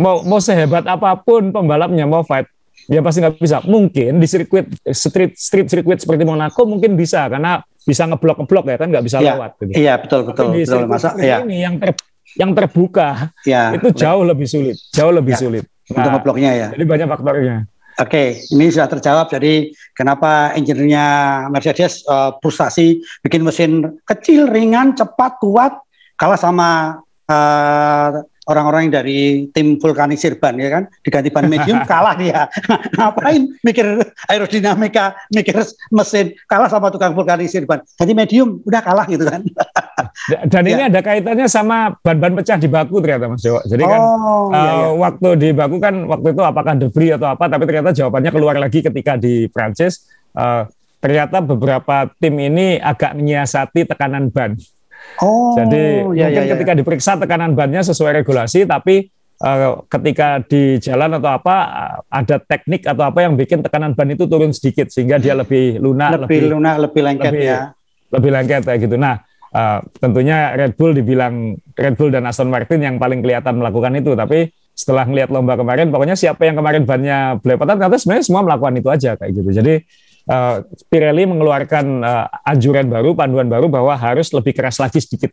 [0.00, 2.48] mau mau sehebat apa pun pembalapnya mau fight,
[2.88, 3.62] ya pasti nggak bisa.
[3.62, 8.76] Mungkin di sirkuit street street sirkuit seperti Monaco mungkin bisa karena bisa ngeblok ngeblok ya
[8.80, 9.36] kan nggak bisa ya.
[9.36, 9.50] lewat.
[9.62, 9.72] Gitu.
[9.76, 10.50] Iya betul betul.
[10.50, 11.44] Tapi di betul masa ya.
[11.44, 11.94] ini yang ter,
[12.34, 13.76] yang terbuka ya.
[13.76, 15.40] itu jauh lebih sulit, jauh lebih ya.
[15.40, 15.64] sulit.
[15.86, 16.68] Nah, Untuk ngebloknya ya.
[16.74, 17.56] Jadi banyak faktornya.
[17.96, 19.32] Oke, ini sudah terjawab.
[19.32, 21.06] Jadi kenapa engineer-nya
[21.48, 25.80] Mercedes uh, frustasi bikin mesin kecil, ringan, cepat, kuat,
[26.20, 30.82] kalah sama uh, orang-orang yang dari tim vulkanik Sirban ya kan?
[31.02, 32.46] Diganti ban medium kalah dia.
[32.98, 33.86] Ngapain mikir
[34.30, 35.58] aerodinamika mikir
[35.90, 37.82] mesin kalah sama tukang vulkanik Sirban.
[37.98, 39.42] Ganti medium udah kalah gitu kan.
[40.50, 40.90] Dan ini ya.
[40.90, 43.60] ada kaitannya sama ban-ban pecah di baku ternyata Mas Jawa.
[43.66, 44.86] Jadi kan oh, iya, iya.
[44.86, 48.56] Uh, waktu di baku kan waktu itu apakah debris atau apa tapi ternyata jawabannya keluar
[48.58, 50.06] lagi ketika di Prancis.
[50.36, 50.68] Uh,
[51.00, 54.58] ternyata beberapa tim ini agak menyiasati tekanan ban
[55.22, 56.52] Oh, jadi ya, mungkin ya, ya.
[56.52, 59.08] ketika diperiksa tekanan bannya sesuai regulasi, tapi
[59.40, 61.56] uh, ketika di jalan atau apa
[62.08, 66.20] ada teknik atau apa yang bikin tekanan ban itu turun sedikit sehingga dia lebih lunak,
[66.20, 67.60] lebih, lebih lunak, lebih lengket lebih, ya,
[68.12, 68.96] lebih lengket kayak gitu.
[69.00, 69.24] Nah,
[69.56, 74.12] uh, tentunya Red Bull dibilang Red Bull dan Aston Martin yang paling kelihatan melakukan itu,
[74.12, 78.74] tapi setelah melihat lomba kemarin, pokoknya siapa yang kemarin bannya belepotan, ternyata sebenarnya semua melakukan
[78.76, 79.50] itu aja kayak gitu.
[79.56, 79.74] Jadi
[80.30, 85.32] uh, Pirelli mengeluarkan uh, anjuran baru, panduan baru bahwa harus lebih keras lagi sedikit.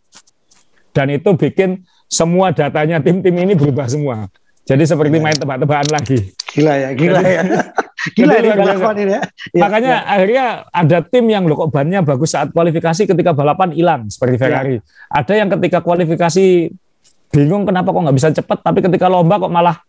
[0.93, 4.29] Dan itu bikin semua datanya tim-tim ini berubah semua.
[4.63, 6.31] Jadi seperti main tebak-tebakan lagi.
[6.55, 7.43] Gila ya, gila ya.
[8.03, 9.21] Gila ini balapan ini ya.
[9.55, 10.11] Makanya ya.
[10.11, 14.41] akhirnya ada tim yang loh kok bannya bagus saat kualifikasi ketika balapan hilang seperti iya.
[14.43, 14.75] Ferrari.
[14.75, 14.81] Ya.
[15.07, 16.67] Ada yang ketika kualifikasi
[17.31, 19.79] bingung kenapa kok nggak bisa cepat, tapi ketika lomba kok malah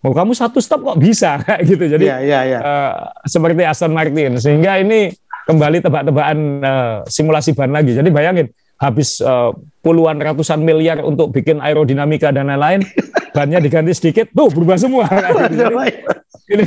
[0.00, 1.84] Oh kamu satu stop kok bisa kayak gitu.
[1.96, 2.58] Jadi ya, ya, ya.
[2.60, 2.92] Uh,
[3.28, 5.12] seperti Aston Martin sehingga ini
[5.44, 7.92] kembali tebak-tebakan uh, simulasi ban lagi.
[7.92, 8.48] Jadi bayangin
[8.80, 9.52] habis uh,
[9.84, 12.80] puluhan ratusan miliar untuk bikin aerodinamika dan lain-lain,
[13.36, 15.04] bannya diganti sedikit, tuh berubah semua.
[16.50, 16.56] Gitu.
[16.56, 16.66] Jadi,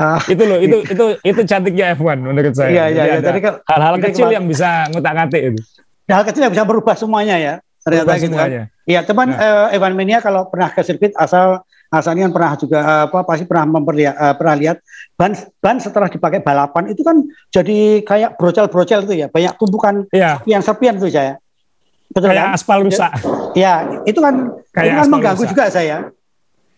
[0.00, 0.16] ah.
[0.32, 2.72] itu loh, itu itu itu cantiknya F1 menurut saya.
[2.72, 3.20] Iya iya.
[3.20, 5.60] Ya, hal-hal kecil yang bisa ngutak-ngatik itu.
[6.08, 7.54] Hal kecil yang bisa berubah semuanya ya.
[7.84, 8.72] Ternyata gitu kan.
[8.88, 9.68] Iya, teman nah.
[9.68, 12.78] uh, Evan Mania kalau pernah ke sirkuit asal Hasan kan pernah juga
[13.10, 14.76] apa pasti pernah memperlihat uh, pernah lihat
[15.18, 17.18] ban ban setelah dipakai balapan itu kan
[17.50, 20.38] jadi kayak brocel-brocel itu ya banyak tumpukan ya.
[20.38, 21.34] serpian-serpian itu saya
[22.14, 22.54] betul kayak kan?
[22.54, 23.10] aspal rusak
[23.58, 24.34] ya itu kan
[24.70, 25.50] kayak itu kan mengganggu rusak.
[25.50, 25.96] juga saya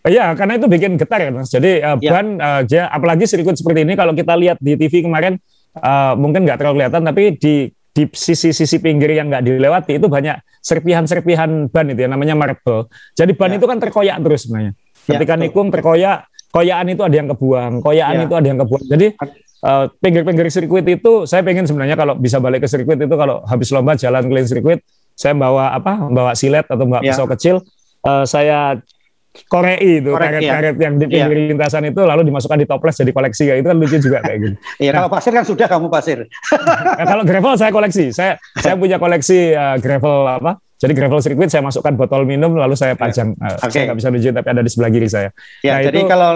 [0.02, 1.46] Iya, karena itu bikin getar ya, Mas.
[1.46, 2.10] Jadi uh, ya.
[2.10, 5.38] ban, uh, apalagi sirkuit seperti ini, kalau kita lihat di TV kemarin,
[5.78, 10.42] uh, mungkin nggak terlalu kelihatan, tapi di di sisi-sisi pinggir yang nggak dilewati itu banyak
[10.58, 12.90] serpihan-serpihan ban itu ya, namanya marble.
[13.14, 13.62] Jadi ban ya.
[13.62, 14.74] itu kan terkoyak terus sebenarnya.
[15.06, 18.24] Ya, Ketika ya, nikung terkoyak, koyaan itu ada yang kebuang, koyaan ya.
[18.28, 18.84] itu ada yang kebuang.
[18.86, 19.06] Jadi
[19.66, 23.72] uh, pinggir-pinggir sirkuit itu saya pengen sebenarnya kalau bisa balik ke sirkuit itu kalau habis
[23.72, 24.80] lomba jalan keliling sirkuit,
[25.16, 26.06] saya bawa apa?
[26.06, 27.10] Bawa silet atau bawa ya.
[27.10, 27.56] pisau kecil,
[28.06, 28.78] uh, saya
[29.48, 30.82] korei itu karet-karet ya.
[30.84, 31.48] yang di pinggir iya.
[31.56, 34.56] lintasan itu lalu dimasukkan di toples jadi koleksi kayak itu kan lucu juga kayak gitu.
[34.84, 36.18] Iya nah, kalau pasir kan sudah kamu pasir.
[37.00, 38.12] nah, kalau gravel saya koleksi.
[38.12, 40.60] Saya saya punya koleksi uh, gravel apa?
[40.82, 43.38] Jadi gravel circuit saya masukkan botol minum lalu saya pajang.
[43.38, 43.70] Uh, okay.
[43.70, 45.30] Saya nggak bisa tunjukin tapi ada di sebelah kiri saya.
[45.62, 46.30] Ya, nah, jadi itu, kalau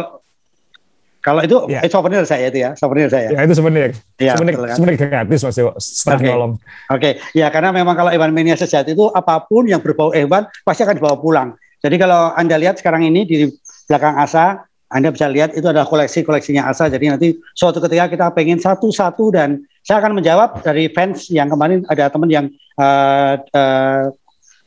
[1.18, 1.82] kalau itu ya.
[1.82, 3.35] eh, souvenir saya itu ya, souvenir saya.
[3.35, 3.90] Ya itu souvenir.
[4.22, 4.78] Ya, souvenir, kan?
[4.78, 6.30] souvenir gratis Mas Dewo, setelah okay.
[6.30, 6.52] nolong.
[6.54, 6.62] Oke,
[6.94, 7.12] okay.
[7.35, 10.94] ya karena memang kalau Evan Mania sejati itu apa pun yang berbau hewan pasti akan
[10.94, 11.59] dibawa pulang.
[11.82, 13.50] Jadi kalau Anda lihat sekarang ini di
[13.90, 16.87] belakang Asa, Anda bisa lihat itu adalah koleksi-koleksinya Asa.
[16.87, 21.82] Jadi nanti suatu ketika kita pengen satu-satu dan saya akan menjawab dari fans yang kemarin
[21.90, 22.46] ada teman yang
[22.78, 24.14] uh, uh,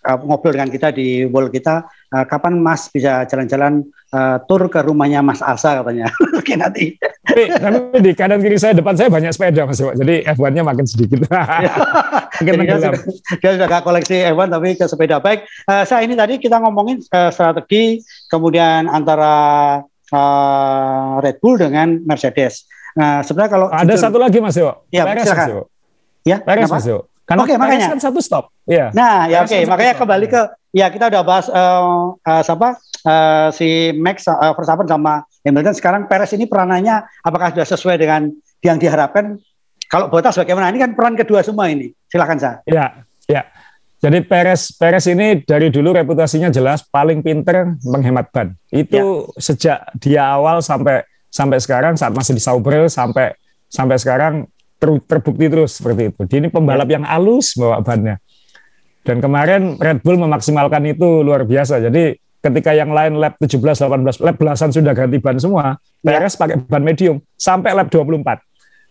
[0.03, 3.83] ngobrol dengan kita di wall kita, uh, kapan Mas bisa jalan-jalan
[4.15, 6.07] uh, tur ke rumahnya Mas Asa katanya.
[6.39, 6.95] Oke nanti.
[6.99, 11.19] Tapi, tapi di kanan kiri saya depan saya banyak sepeda Mas Jadi F1-nya makin sedikit.
[12.39, 12.91] makin dia,
[13.43, 15.19] dia sudah gak koleksi F1 tapi ke sepeda.
[15.19, 17.99] Baik, uh, saya ini tadi kita ngomongin uh, strategi
[18.31, 19.35] kemudian antara
[20.15, 22.65] uh, Red Bull dengan Mercedes.
[22.97, 24.81] Nah, sebenarnya kalau ada jujur, satu lagi Mas Yo.
[24.89, 25.45] Ya, Peres, silakan.
[25.45, 25.61] Mas Yo.
[26.25, 26.99] Ya, Peres Mas Yo.
[27.29, 28.49] Karena okay, makanya kan satu stop.
[28.65, 28.89] Iya.
[28.89, 29.61] Nah, ya oke, okay.
[29.69, 30.01] makanya stop.
[30.01, 30.41] kembali ke
[30.73, 36.01] ya kita udah bahas uh, uh, siapa uh, si Max uh, Verstappen sama Hamilton sekarang
[36.09, 38.33] Perez ini peranannya apakah sudah sesuai dengan
[38.65, 39.37] yang diharapkan?
[39.89, 40.73] Kalau Bottas bagaimana?
[40.73, 41.93] Ini kan peran kedua semua ini.
[42.09, 42.57] Silakan saya.
[42.65, 43.45] Ya, ya.
[44.01, 48.57] Jadi Perez Perez ini dari dulu reputasinya jelas paling pinter menghemat ban.
[48.73, 49.41] Itu ya.
[49.41, 53.37] sejak dia awal sampai sampai sekarang saat masih di Sauber sampai
[53.69, 56.21] sampai sekarang ter, terbukti terus seperti itu.
[56.25, 58.17] Dia ini pembalap yang halus bawa bannya.
[59.03, 61.83] Dan kemarin Red Bull memaksimalkan itu luar biasa.
[61.83, 66.15] Jadi ketika yang lain lap 17, 18, lap belasan sudah ganti ban semua, ya.
[66.15, 68.39] Perez pakai ban medium sampai lap 24.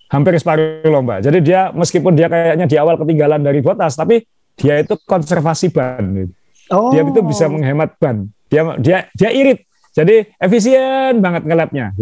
[0.08, 1.20] Hampir separuh lomba.
[1.20, 4.24] Jadi dia meskipun dia kayaknya di awal ketinggalan dari Bottas, tapi
[4.56, 6.28] dia itu konservasi ban.
[6.72, 6.92] Oh.
[6.92, 8.28] Dia itu bisa menghemat ban.
[8.48, 9.68] Dia dia dia irit.
[9.92, 11.92] Jadi efisien banget ngelapnya.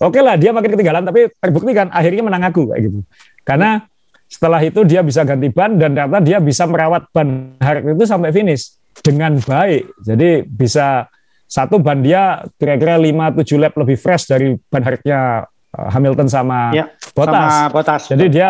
[0.00, 3.04] Oke lah, dia makin ketinggalan, tapi terbukti kan akhirnya menang aku kayak gitu.
[3.44, 3.84] Karena
[4.30, 8.32] setelah itu dia bisa ganti ban dan ternyata dia bisa merawat ban hark itu sampai
[8.32, 9.90] finish dengan baik.
[10.00, 11.04] Jadi bisa
[11.50, 16.88] satu ban dia kira-kira 5-7 lap lebih fresh dari ban harknya eh, Hamilton sama ya,
[17.10, 17.34] Bottas.
[17.36, 18.02] Sama Bottas.
[18.08, 18.48] Jadi dia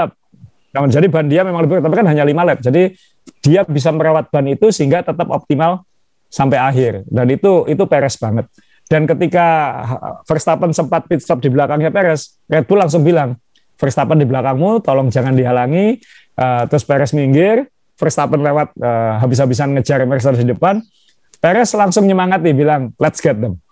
[0.71, 2.59] jadi ban dia memang lebih tapi kan hanya 5 lap.
[2.63, 2.95] Jadi
[3.41, 5.83] dia bisa merawat ban itu sehingga tetap optimal
[6.31, 8.47] sampai akhir dan itu itu peres banget.
[8.91, 9.47] Dan ketika
[10.27, 13.39] Verstappen sempat pit stop di belakangnya Perez, Red Bull langsung bilang,
[13.79, 16.03] Verstappen di belakangmu, tolong jangan dihalangi.
[16.35, 20.83] Uh, terus Perez minggir, Verstappen lewat uh, habis-habisan ngejar Mercedes di depan.
[21.39, 23.63] Perez langsung nyemangati, bilang, let's get them.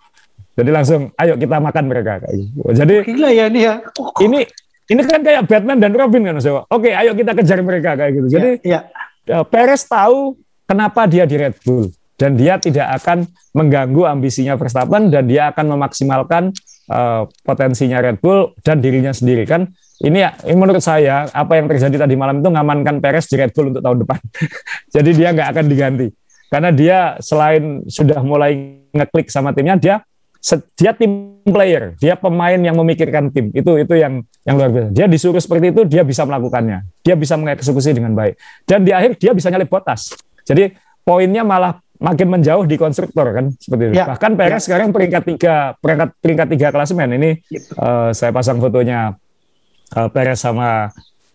[0.55, 2.23] Jadi langsung, ayo kita makan mereka.
[2.71, 3.83] Jadi Gila ya ini ya.
[4.23, 4.39] Ini
[4.89, 8.27] ini kan kayak Batman dan Robin kan, Oke, Oke, ayo kita kejar mereka kayak gitu.
[8.39, 8.87] Jadi ya,
[9.27, 9.43] ya.
[9.43, 13.23] Perez tahu kenapa dia di Red Bull dan dia tidak akan
[13.55, 16.51] mengganggu ambisinya Verstappen dan dia akan memaksimalkan
[16.91, 19.71] uh, potensinya Red Bull dan dirinya sendiri kan
[20.03, 23.55] ini ya ini menurut saya apa yang terjadi tadi malam itu ngamankan Perez di Red
[23.55, 24.19] Bull untuk tahun depan.
[24.95, 26.07] Jadi dia nggak akan diganti
[26.51, 29.95] karena dia selain sudah mulai ngeklik sama timnya dia
[30.79, 33.51] dia tim player, dia pemain yang memikirkan tim.
[33.51, 34.89] Itu itu yang yang luar biasa.
[34.95, 36.87] Dia disuruh seperti itu, dia bisa melakukannya.
[37.03, 38.39] Dia bisa mengeksekusi dengan baik.
[38.63, 40.15] Dan di akhir dia bisa nyalip botas.
[40.47, 40.71] Jadi
[41.03, 43.93] poinnya malah makin menjauh di konstruktor kan seperti itu.
[43.99, 44.65] Ya, Bahkan Perez ya.
[44.71, 47.59] sekarang peringkat tiga peringkat peringkat tiga klasemen ini ya.
[47.75, 49.19] uh, saya pasang fotonya
[49.93, 50.89] uh, Perez sama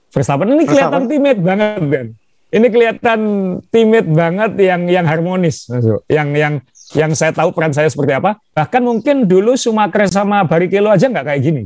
[0.08, 2.06] Verstappen ini kelihatan timid banget kan.
[2.54, 3.20] Ini kelihatan
[3.66, 5.66] timid banget yang yang harmonis,
[6.06, 6.62] yang yang
[6.94, 8.38] yang saya tahu peran saya seperti apa.
[8.54, 11.62] Bahkan mungkin dulu Sumakre sama Barikelo aja nggak kayak gini.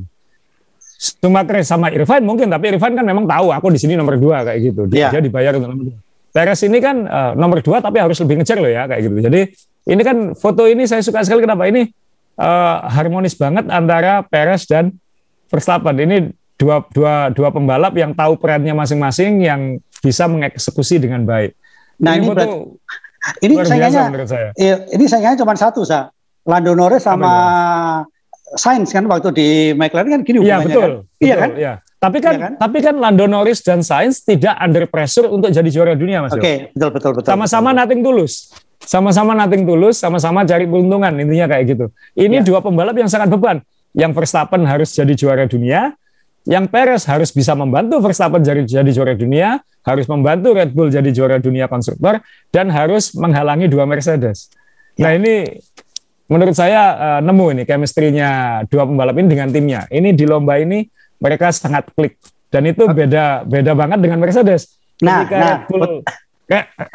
[0.96, 4.58] Sumakre sama Irfan mungkin, tapi Irfan kan memang tahu aku di sini nomor dua kayak
[4.64, 4.88] gitu.
[4.88, 5.10] Dia, yeah.
[5.12, 5.98] dia dibayar untuk nomor dua.
[6.38, 9.18] Perez ini kan uh, nomor dua tapi harus lebih ngejar loh ya kayak gitu.
[9.26, 9.40] Jadi
[9.90, 11.90] ini kan foto ini saya suka sekali kenapa ini
[12.38, 14.94] uh, harmonis banget antara Perez dan
[15.50, 15.98] Verstappen.
[15.98, 21.58] Ini dua dua dua pembalap yang tahu perannya masing-masing yang bisa mengeksekusi dengan baik.
[21.98, 22.54] Nah ini, ini berarti,
[23.42, 23.54] ini
[24.14, 24.48] menurut saya.
[24.54, 26.14] Iya, ini sayangnya cuma satu sa
[26.46, 27.34] Lando Norris sama
[28.54, 30.70] Sainz kan waktu di McLaren kan gini Iya betul.
[30.70, 30.70] Kan?
[30.70, 31.50] betul iya kan?
[31.58, 31.72] Iya.
[31.98, 35.66] Tapi kan, iya kan, tapi kan Lando Norris dan Sainz tidak under pressure untuk jadi
[35.66, 36.30] juara dunia, Mas.
[36.30, 37.28] Oke, okay, betul betul betul.
[37.34, 38.54] Sama-sama nating tulus.
[38.78, 41.86] Sama-sama nating tulus, sama-sama cari keuntungan intinya kayak gitu.
[42.14, 42.46] Ini ya.
[42.46, 43.58] dua pembalap yang sangat beban.
[43.98, 45.98] Yang Verstappen harus jadi juara dunia,
[46.46, 51.10] yang Perez harus bisa membantu Verstappen jadi, jadi juara dunia, harus membantu Red Bull jadi
[51.10, 52.22] juara dunia konstruktor,
[52.54, 54.54] dan harus menghalangi dua Mercedes.
[54.94, 55.10] Ya.
[55.10, 55.58] Nah ini
[56.30, 59.90] menurut saya uh, nemu ini chemistry-nya dua pembalap ini dengan timnya.
[59.90, 60.86] Ini di lomba ini
[61.18, 64.78] mereka sangat klik dan itu beda beda banget dengan Mercedes.
[64.98, 65.92] Nah, Ketika nah, Red Bull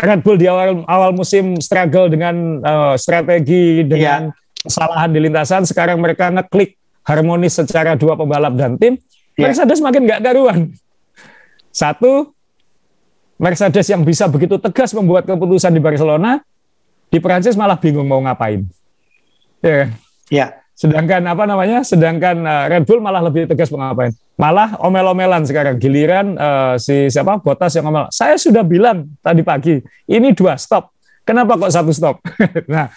[0.02, 5.68] Red Bull di awal awal musim struggle dengan uh, strategi dengan yeah kesalahan di lintasan,
[5.68, 8.96] sekarang mereka ngeklik harmonis secara dua pembalap dan tim,
[9.36, 9.52] yeah.
[9.52, 10.72] Mercedes makin nggak karuan.
[11.84, 12.32] Satu,
[13.36, 16.40] Mercedes yang bisa begitu tegas membuat keputusan di Barcelona,
[17.12, 18.64] di Prancis malah bingung mau ngapain.
[19.60, 19.68] Ya.
[19.68, 19.88] Yeah.
[20.32, 20.50] Yeah.
[20.74, 21.86] Sedangkan apa namanya?
[21.86, 24.12] Sedangkan uh, Red Bull malah lebih tegas mau ngapain.
[24.36, 25.78] Malah omel-omelan sekarang.
[25.78, 27.38] Giliran uh, si siapa?
[27.40, 28.10] Botas yang omel.
[28.10, 29.78] Saya sudah bilang tadi pagi,
[30.10, 30.90] ini dua stop.
[31.24, 32.20] Kenapa kok satu stop?
[32.74, 32.90] nah,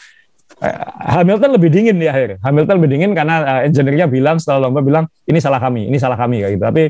[0.64, 0.76] uh,
[1.20, 2.40] Hamilton lebih dingin di akhir.
[2.40, 6.16] Hamilton lebih dingin karena uh, engineer-nya bilang setelah lomba bilang ini salah kami, ini salah
[6.16, 6.64] kami kayak gitu.
[6.64, 6.84] Tapi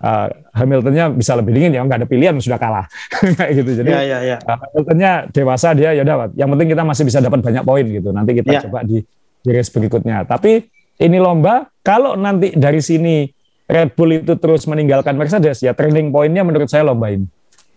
[0.00, 0.26] uh,
[0.56, 2.88] Hamiltonnya bisa lebih dingin ya nggak ada pilihan sudah kalah
[3.38, 4.38] kayak gitu jadi ya, ya, ya.
[4.44, 8.08] Uh, Hamiltonnya dewasa dia ya dapat yang penting kita masih bisa dapat banyak poin gitu
[8.10, 8.60] nanti kita ya.
[8.66, 9.04] coba di,
[9.40, 10.68] di race berikutnya tapi
[11.00, 13.28] ini lomba kalau nanti dari sini
[13.70, 17.26] Red Bull itu terus meninggalkan Mercedes ya turning pointnya menurut saya lomba ini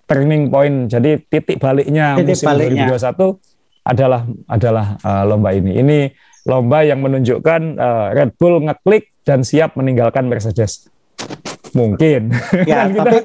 [0.10, 2.86] turning point jadi titik baliknya titik musim baliknya.
[2.92, 3.40] 2021
[3.84, 5.98] adalah adalah uh, lomba ini ini
[6.44, 10.92] lomba yang menunjukkan uh, Red Bull ngeklik dan siap meninggalkan Mercedes
[11.74, 12.22] Mungkin.
[12.70, 13.18] Ya, kita, tapi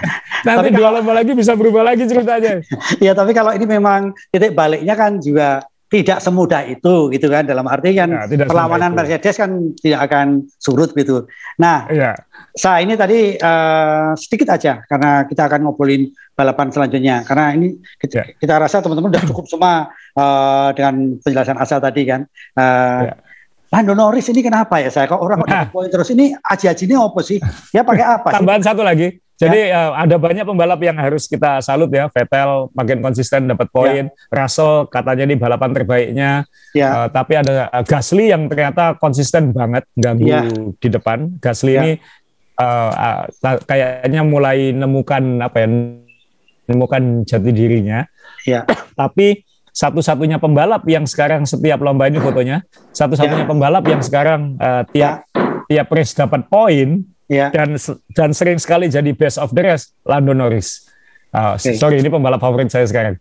[0.48, 2.64] nanti tapi dua lomba lagi bisa berubah lagi ceritanya.
[3.04, 7.66] ya, tapi kalau ini memang titik baliknya kan juga tidak semudah itu gitu kan dalam
[7.66, 11.26] arti kan ya, perlawanan Mercedes kan tidak akan surut gitu.
[11.58, 12.14] Nah, ya.
[12.54, 18.22] saya ini tadi uh, sedikit aja karena kita akan ngobrolin balapan selanjutnya karena ini kita,
[18.22, 18.24] ya.
[18.38, 22.22] kita rasa teman-teman sudah cukup semua uh, dengan penjelasan Asa tadi kan.
[22.54, 23.14] Uh, ya
[23.70, 25.70] Lando Norris ini kenapa ya saya kok orang nah.
[25.70, 27.38] poin terus ini aji-aji ini apa sih?
[27.70, 28.34] Ya pakai apa?
[28.34, 29.22] Tambahan satu lagi.
[29.40, 29.88] Jadi ya.
[29.88, 32.12] uh, ada banyak pembalap yang harus kita salut ya.
[32.12, 34.12] Vettel makin konsisten dapat poin.
[34.12, 34.28] Ya.
[34.28, 36.30] Russell katanya ini balapan terbaiknya.
[36.76, 36.88] Ya.
[36.92, 40.44] Uh, tapi ada uh, Gasly yang ternyata konsisten banget ganggu ya.
[40.76, 41.40] di depan.
[41.40, 41.80] Gasly ya.
[41.80, 41.92] ini
[42.60, 45.68] uh, uh, kayaknya mulai nemukan apa ya?
[46.68, 48.04] Nemukan jati dirinya.
[48.44, 48.68] Ya.
[49.00, 49.40] tapi
[49.72, 52.60] satu-satunya pembalap yang sekarang setiap lomba ini fotonya,
[52.92, 53.48] satu-satunya ya.
[53.48, 55.48] pembalap yang sekarang uh, tiap ya.
[55.70, 57.54] tiap race dapat poin ya.
[57.54, 57.78] dan
[58.18, 60.90] dan sering sekali jadi best of the rest Lando Norris.
[61.30, 61.78] Uh, okay.
[61.78, 63.14] Sorry, ini pembalap favorit saya sekarang.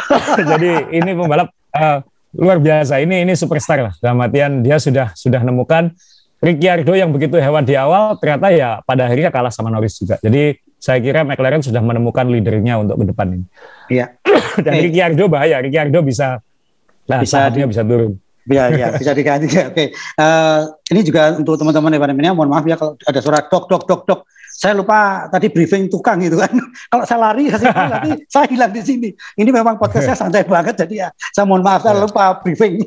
[0.56, 2.00] jadi ini pembalap uh,
[2.32, 3.04] luar biasa.
[3.04, 3.94] Ini ini superstar lah.
[4.00, 5.92] Dalam artian dia sudah sudah nemukan
[6.40, 10.16] Ricciardo yang begitu hewan di awal ternyata ya pada akhirnya kalah sama Norris juga.
[10.24, 13.46] Jadi saya kira McLaren sudah menemukan leadernya untuk ke depan ini.
[13.92, 14.16] Iya.
[14.64, 14.88] Dan hey.
[14.88, 16.40] Ricciardo bahaya, Ricciardo bisa
[17.04, 18.16] nah, bisa di, bisa turun.
[18.48, 19.46] Ya, ya, bisa diganti.
[19.52, 19.86] Oke, okay.
[20.16, 23.84] uh, eh, ini juga untuk teman-teman mana mohon maaf ya kalau ada suara dok, dok,
[23.84, 24.20] dok, dok.
[24.50, 26.52] Saya lupa tadi briefing tukang itu kan.
[26.92, 29.08] kalau saya lari, saya lari, saya hilang di sini.
[29.36, 32.80] Ini memang podcastnya santai banget, jadi ya saya mohon maaf saya lupa briefing.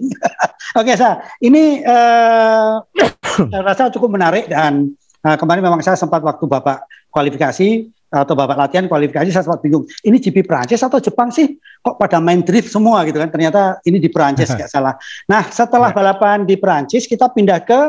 [0.74, 2.82] Oke, okay, saya ini uh,
[3.54, 4.90] saya rasa cukup menarik dan
[5.22, 9.90] uh, kemarin memang saya sempat waktu bapak kualifikasi atau babak latihan kualifikasi saya sempat bingung
[10.06, 11.58] ini GP Prancis atau Jepang sih?
[11.82, 13.34] Kok pada main drift semua gitu kan?
[13.34, 14.94] Ternyata ini di Prancis nggak salah.
[15.26, 15.96] Nah setelah ya.
[15.98, 17.82] balapan di Prancis kita pindah ke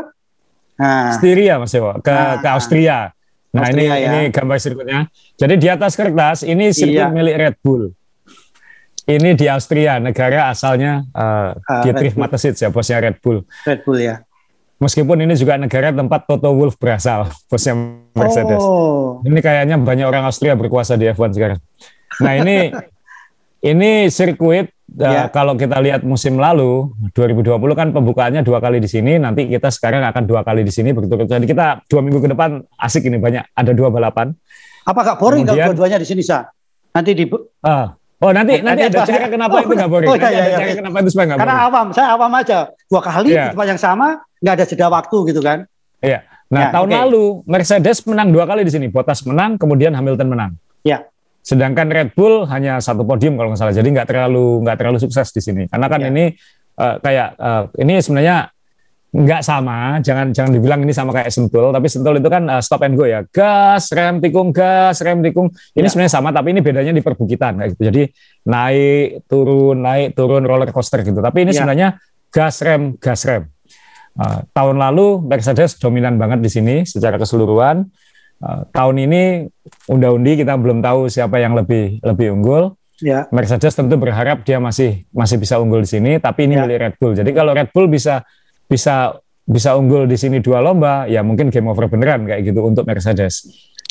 [0.80, 2.98] nah, Styria Mas Ewo ke, nah, ke Austria.
[3.52, 4.10] Nah Austria, ini ya.
[4.10, 5.00] ini gambar sirkuitnya.
[5.36, 7.12] Jadi di atas kertas ini sirkuit iya.
[7.12, 7.92] milik Red Bull.
[9.04, 13.44] Ini di Austria negara asalnya uh, uh, Dietrich Mateschitz ya bosnya Red Bull.
[13.68, 14.24] Red Bull ya
[14.84, 17.72] Meskipun ini juga negara tempat Toto Wolff berasal, bosnya
[18.12, 18.60] Mercedes.
[18.60, 19.24] Oh.
[19.24, 21.60] Ini kayaknya banyak orang Austria berkuasa di F1 sekarang.
[22.20, 22.68] Nah ini
[23.72, 25.24] ini sirkuit yeah.
[25.24, 29.72] uh, kalau kita lihat musim lalu 2020 kan pembukaannya dua kali di sini, nanti kita
[29.72, 31.16] sekarang akan dua kali di sini begitu.
[31.24, 34.36] Jadi kita dua minggu ke depan asik ini banyak ada dua balapan.
[34.84, 36.44] Apakah boring kalau dua-duanya di sini sa?
[36.92, 37.88] Nanti di uh,
[38.22, 40.08] Oh nanti nanti, nanti ada cara kenapa oh, itu nggak boring.
[40.08, 41.50] Oh, iya, iya, ada cara kenapa itu supaya nggak boring.
[41.50, 42.58] Karena awam, saya awam aja.
[42.86, 43.50] Dua kali yeah.
[43.50, 44.06] tempat yang sama,
[44.38, 45.58] nggak ada jeda waktu gitu kan.
[45.98, 46.18] Iya.
[46.54, 46.98] Nah ya, tahun okay.
[47.02, 48.86] lalu Mercedes menang dua kali di sini.
[48.86, 50.50] Bottas menang, kemudian Hamilton menang.
[50.86, 51.10] Iya.
[51.42, 53.74] Sedangkan Red Bull hanya satu podium kalau nggak salah.
[53.74, 55.62] Jadi nggak terlalu nggak terlalu sukses di sini.
[55.66, 56.08] Karena kan ya.
[56.14, 56.24] ini
[56.78, 58.53] uh, kayak uh, ini sebenarnya
[59.14, 62.82] nggak sama, jangan jangan dibilang ini sama kayak sentul, tapi sentul itu kan uh, stop
[62.82, 65.54] and go ya, gas, rem, tikung, gas, rem, tikung.
[65.70, 65.90] Ini ya.
[65.94, 67.82] sebenarnya sama, tapi ini bedanya di perbukitan kayak gitu.
[67.94, 68.02] Jadi
[68.50, 71.22] naik, turun, naik, turun roller coaster gitu.
[71.22, 71.62] Tapi ini ya.
[71.62, 71.88] sebenarnya
[72.34, 73.46] gas rem, gas rem.
[74.18, 77.86] Uh, tahun lalu Mercedes dominan banget di sini secara keseluruhan.
[78.42, 79.46] Uh, tahun ini
[79.86, 82.74] unda-undi kita belum tahu siapa yang lebih lebih unggul.
[82.98, 83.30] Ya.
[83.30, 86.66] Mercedes tentu berharap dia masih masih bisa unggul di sini, tapi ini ya.
[86.66, 87.14] milik Red Bull.
[87.14, 88.26] Jadi kalau Red Bull bisa
[88.68, 92.88] bisa bisa unggul di sini dua lomba, ya mungkin game over beneran kayak gitu untuk
[92.88, 93.44] Mercedes.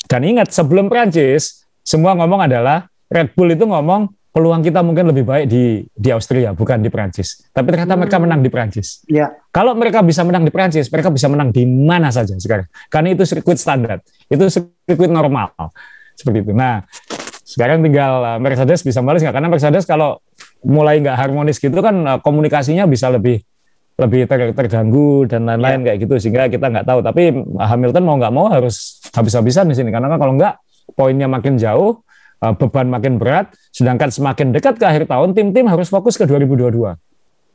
[0.04, 5.22] Dan ingat sebelum Prancis, semua ngomong adalah Red Bull itu ngomong peluang kita mungkin lebih
[5.22, 7.46] baik di di Austria bukan di Prancis.
[7.54, 8.00] Tapi ternyata hmm.
[8.02, 9.06] mereka menang di Prancis.
[9.06, 9.30] Ya.
[9.54, 12.66] Kalau mereka bisa menang di Prancis, mereka bisa menang di mana saja sekarang.
[12.90, 15.54] Karena itu sirkuit standar, itu sirkuit normal
[16.18, 16.50] seperti itu.
[16.50, 16.82] Nah,
[17.46, 19.38] sekarang tinggal uh, Mercedes bisa balas nggak?
[19.38, 20.18] Karena Mercedes kalau
[20.66, 23.38] mulai nggak harmonis gitu kan uh, komunikasinya bisa lebih
[23.94, 25.84] lebih ter, terganggu dan lain-lain ya.
[25.90, 27.00] kayak gitu sehingga kita nggak tahu.
[27.04, 27.22] Tapi
[27.62, 30.54] Hamilton mau nggak mau harus habis-habisan di sini karena kan kalau nggak
[30.98, 32.02] poinnya makin jauh,
[32.42, 33.54] uh, beban makin berat.
[33.70, 36.98] Sedangkan semakin dekat ke akhir tahun, tim-tim harus fokus ke 2022.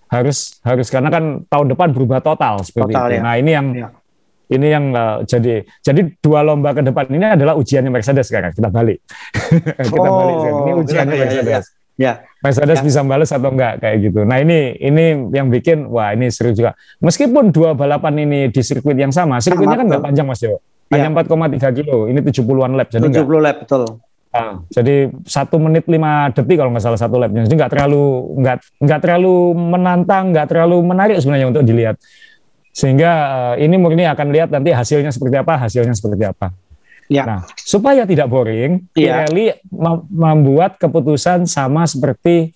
[0.10, 3.16] Harus harus karena kan tahun depan berubah total seperti total, itu.
[3.20, 3.22] Ya.
[3.22, 3.90] Nah ini yang ya.
[4.50, 8.56] ini yang uh, jadi jadi dua lomba ke depan ini adalah ujiannya Mercedes sekarang.
[8.56, 9.04] Kita balik.
[9.92, 10.36] kita oh, balik.
[10.40, 11.64] Ini ujiannya ya, Mercedes.
[11.68, 11.79] Ya, ya.
[12.00, 12.24] Ya.
[12.40, 12.86] Mercedes ya.
[12.88, 14.24] bisa balas atau enggak kayak gitu.
[14.24, 16.72] Nah ini ini yang bikin wah ini seru juga.
[17.04, 20.64] Meskipun dua balapan ini di sirkuit yang sama, sirkuitnya kan nggak panjang Mas Jo.
[20.90, 21.22] Hanya ya.
[21.22, 22.10] 4,3 kilo.
[22.10, 22.88] Ini 70-an lap.
[22.90, 23.84] Jadi 70 enggak, lap betul.
[24.30, 27.44] Nah, jadi satu menit lima detik kalau nggak salah satu lapnya.
[27.50, 28.06] Jadi nggak terlalu
[28.42, 32.00] nggak nggak terlalu menantang, nggak terlalu menarik sebenarnya untuk dilihat.
[32.72, 36.54] Sehingga uh, ini murni akan lihat nanti hasilnya seperti apa, hasilnya seperti apa.
[37.10, 37.26] Ya.
[37.26, 39.26] Nah, supaya tidak boring, ya.
[39.26, 39.50] Pirelli
[40.14, 42.54] membuat keputusan sama seperti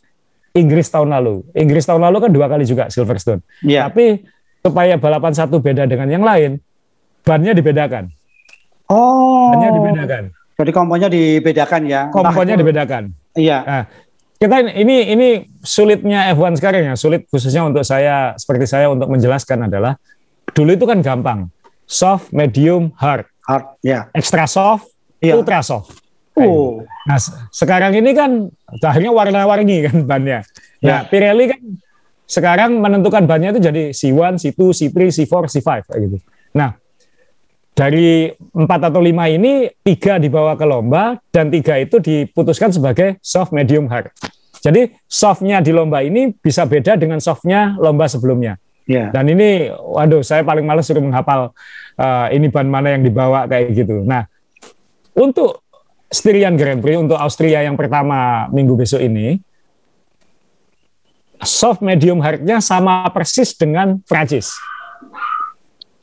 [0.53, 1.41] Inggris tahun lalu.
[1.57, 3.41] Inggris tahun lalu kan dua kali juga Silverstone.
[3.65, 3.89] Ya.
[3.89, 4.21] Tapi
[4.61, 6.61] supaya balapan satu beda dengan yang lain,
[7.25, 8.13] bannya dibedakan.
[8.93, 9.57] Oh.
[9.57, 10.23] Bannya dibedakan.
[10.53, 12.01] Jadi komponnya dibedakan ya.
[12.13, 13.09] Komponnya dibedakan.
[13.33, 13.57] Iya.
[13.65, 13.83] Nah,
[14.37, 15.27] kita ini ini
[15.65, 19.97] sulitnya F1 sekarang ya, sulit khususnya untuk saya seperti saya untuk menjelaskan adalah
[20.53, 21.49] dulu itu kan gampang.
[21.89, 25.36] Soft, medium, hard hard ya extra soft ya.
[25.36, 25.99] ultra soft
[26.39, 27.19] oh nah
[27.51, 28.47] sekarang ini kan
[28.82, 30.39] akhirnya warna-warni kan bannya
[30.84, 31.10] nah ya.
[31.10, 31.60] Pirelli kan
[32.34, 36.17] sekarang menentukan bannya itu jadi C1, C2, C3, C4, C5 kayak gitu.
[36.58, 36.73] Nah,
[37.73, 43.53] dari empat atau lima ini tiga dibawa ke lomba dan tiga itu diputuskan sebagai soft,
[43.53, 44.13] medium, hard.
[44.63, 48.56] Jadi softnya di lomba ini bisa beda dengan softnya lomba sebelumnya.
[48.88, 49.12] Yeah.
[49.12, 51.51] Dan ini, waduh, saya paling males suruh menghafal
[51.97, 54.01] uh, ini ban mana yang dibawa kayak gitu.
[54.06, 54.25] Nah,
[55.17, 55.62] untuk
[56.13, 59.41] Styrian Grand Prix untuk Austria yang pertama minggu besok ini,
[61.41, 64.53] soft medium hardnya sama persis dengan Prancis.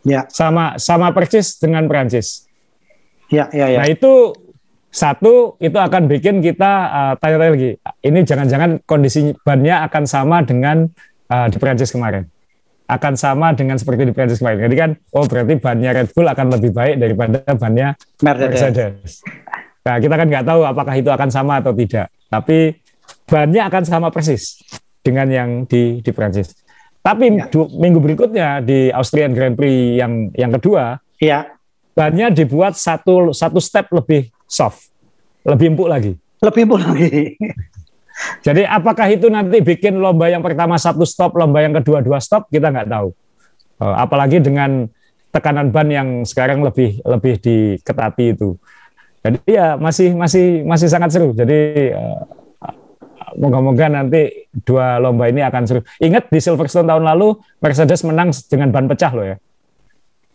[0.03, 0.27] Ya.
[0.33, 2.49] Sama sama persis dengan Prancis.
[3.31, 3.79] Ya, ya, ya.
[3.85, 4.35] Nah itu
[4.91, 7.71] satu itu akan bikin kita uh, tanya-tanya lagi.
[8.03, 10.91] Ini jangan-jangan kondisi bannya akan sama dengan
[11.31, 12.27] uh, di Prancis kemarin
[12.91, 14.67] akan sama dengan seperti di Prancis kemarin.
[14.67, 18.59] Jadi kan, oh berarti bannya Red Bull akan lebih baik daripada bannya Mercedes.
[18.59, 19.13] Mercedes.
[19.87, 22.11] Nah, kita kan nggak tahu apakah itu akan sama atau tidak.
[22.27, 22.75] Tapi
[23.31, 24.59] bannya akan sama persis
[25.07, 26.51] dengan yang di di Prancis.
[27.01, 27.49] Tapi ya.
[27.55, 31.47] minggu berikutnya di Austrian Grand Prix yang yang kedua, ya.
[31.95, 34.91] bannya dibuat satu satu step lebih soft,
[35.47, 36.13] lebih empuk lagi.
[36.43, 37.11] Lebih empuk lagi.
[38.41, 42.49] Jadi apakah itu nanti bikin lomba yang pertama satu stop, lomba yang kedua dua stop,
[42.49, 43.09] kita nggak tahu.
[43.81, 44.89] Uh, apalagi dengan
[45.31, 48.59] tekanan ban yang sekarang lebih lebih diketati itu.
[49.21, 51.37] Jadi ya masih masih masih sangat seru.
[51.37, 52.25] Jadi uh,
[53.37, 55.81] moga-moga nanti dua lomba ini akan seru.
[56.01, 59.37] Ingat di Silverstone tahun lalu Mercedes menang dengan ban pecah loh ya.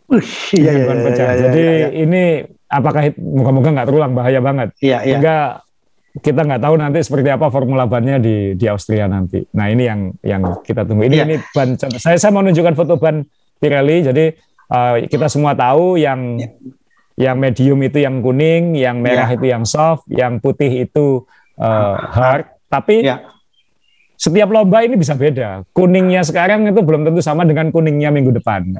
[0.06, 0.21] Uh,
[0.54, 1.26] iya, iya, ban pecah.
[1.26, 1.88] Iya, iya, Jadi iya, iya.
[2.06, 2.24] ini
[2.69, 4.69] apakah moga-moga nggak terulang bahaya banget.
[4.78, 5.17] Iya, iya.
[5.17, 5.64] Enggak
[6.15, 9.43] kita nggak tahu nanti seperti apa formula bannya di di Austria nanti.
[9.51, 11.04] Nah ini yang yang kita tunggu.
[11.12, 11.28] Ini yeah.
[11.28, 11.75] ini ban.
[11.75, 13.28] Saya saya mau menunjukkan foto ban
[13.60, 14.08] Pirelli.
[14.08, 14.25] Jadi
[14.71, 17.32] uh, kita semua tahu yang yeah.
[17.32, 19.36] yang medium itu yang kuning, yang merah yeah.
[19.36, 21.28] itu yang soft, yang putih itu
[21.60, 22.47] uh, hard.
[22.71, 23.19] Tapi yeah.
[24.15, 25.67] setiap lomba ini bisa beda.
[25.75, 28.71] Kuningnya sekarang itu belum tentu sama dengan kuningnya minggu depan.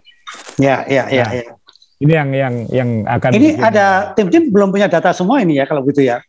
[0.56, 1.28] Ya ya ya.
[1.28, 1.60] Nah.
[1.96, 3.30] Ini yang yang yang akan.
[3.36, 6.24] Ini ada tim-tim belum punya data semua ini ya kalau gitu ya.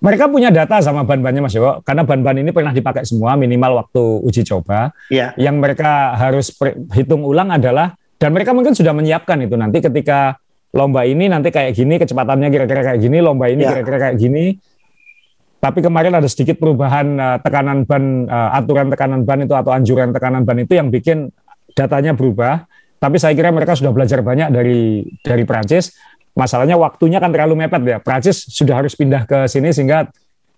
[0.00, 4.02] Mereka punya data sama ban-bannya Mas Joko, karena ban-ban ini pernah dipakai semua minimal waktu
[4.24, 4.96] uji coba.
[5.12, 5.36] Ya.
[5.36, 6.56] Yang mereka harus
[6.96, 10.40] hitung ulang adalah dan mereka mungkin sudah menyiapkan itu nanti ketika
[10.72, 14.44] lomba ini nanti kayak gini kecepatannya kira-kira kayak gini, lomba ini kira kira-kira kayak gini.
[15.60, 20.16] Tapi kemarin ada sedikit perubahan uh, tekanan ban, uh, aturan tekanan ban itu atau anjuran
[20.16, 21.28] tekanan ban itu yang bikin
[21.76, 22.64] datanya berubah.
[22.96, 25.92] Tapi saya kira mereka sudah belajar banyak dari dari Prancis
[26.34, 27.98] Masalahnya waktunya kan terlalu mepet ya.
[27.98, 30.06] Prancis sudah harus pindah ke sini sehingga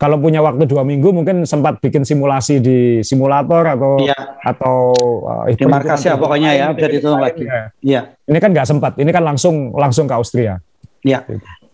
[0.02, 4.18] kalau punya waktu dua minggu mungkin sempat bikin simulasi di simulator atau iya.
[4.42, 4.90] atau
[5.22, 7.46] uh, di markas ya pokoknya ya bisa dihitung lagi.
[7.78, 8.18] Iya.
[8.26, 8.92] Ini kan nggak sempat.
[8.98, 10.58] Ini kan langsung langsung ke Austria.
[11.06, 11.22] Iya.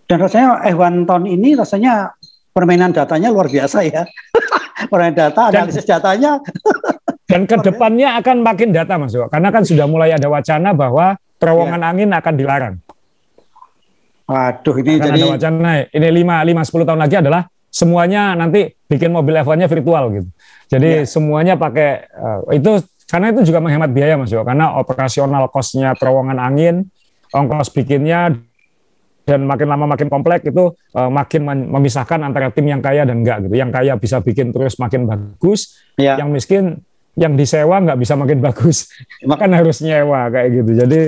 [0.04, 2.12] Dan rasanya F1 tahun ini rasanya
[2.52, 4.04] permainan datanya luar biasa ya.
[4.92, 6.32] permainan data, analisis dan, datanya.
[7.28, 11.80] dan ke depannya akan makin data Mas Karena kan sudah mulai ada wacana bahwa terowongan
[11.80, 11.88] ya.
[11.88, 12.74] angin akan dilarang.
[14.28, 18.76] Waduh, ini Akan jadi ada wacana ini 5 5 10 tahun lagi adalah semuanya nanti
[18.84, 20.28] bikin mobil F1-nya virtual gitu.
[20.68, 21.08] Jadi ya.
[21.08, 26.36] semuanya pakai uh, itu karena itu juga menghemat biaya Mas Jo, karena operasional cost-nya terowongan
[26.36, 26.92] angin,
[27.32, 28.36] ongkos bikinnya
[29.24, 33.48] dan makin lama makin kompleks itu uh, makin memisahkan antara tim yang kaya dan enggak
[33.48, 33.56] gitu.
[33.56, 36.20] Yang kaya bisa bikin terus makin bagus, ya.
[36.20, 36.84] yang miskin
[37.16, 38.92] yang disewa nggak bisa makin bagus,
[39.24, 40.70] kan harus nyewa kayak gitu.
[40.76, 41.00] Jadi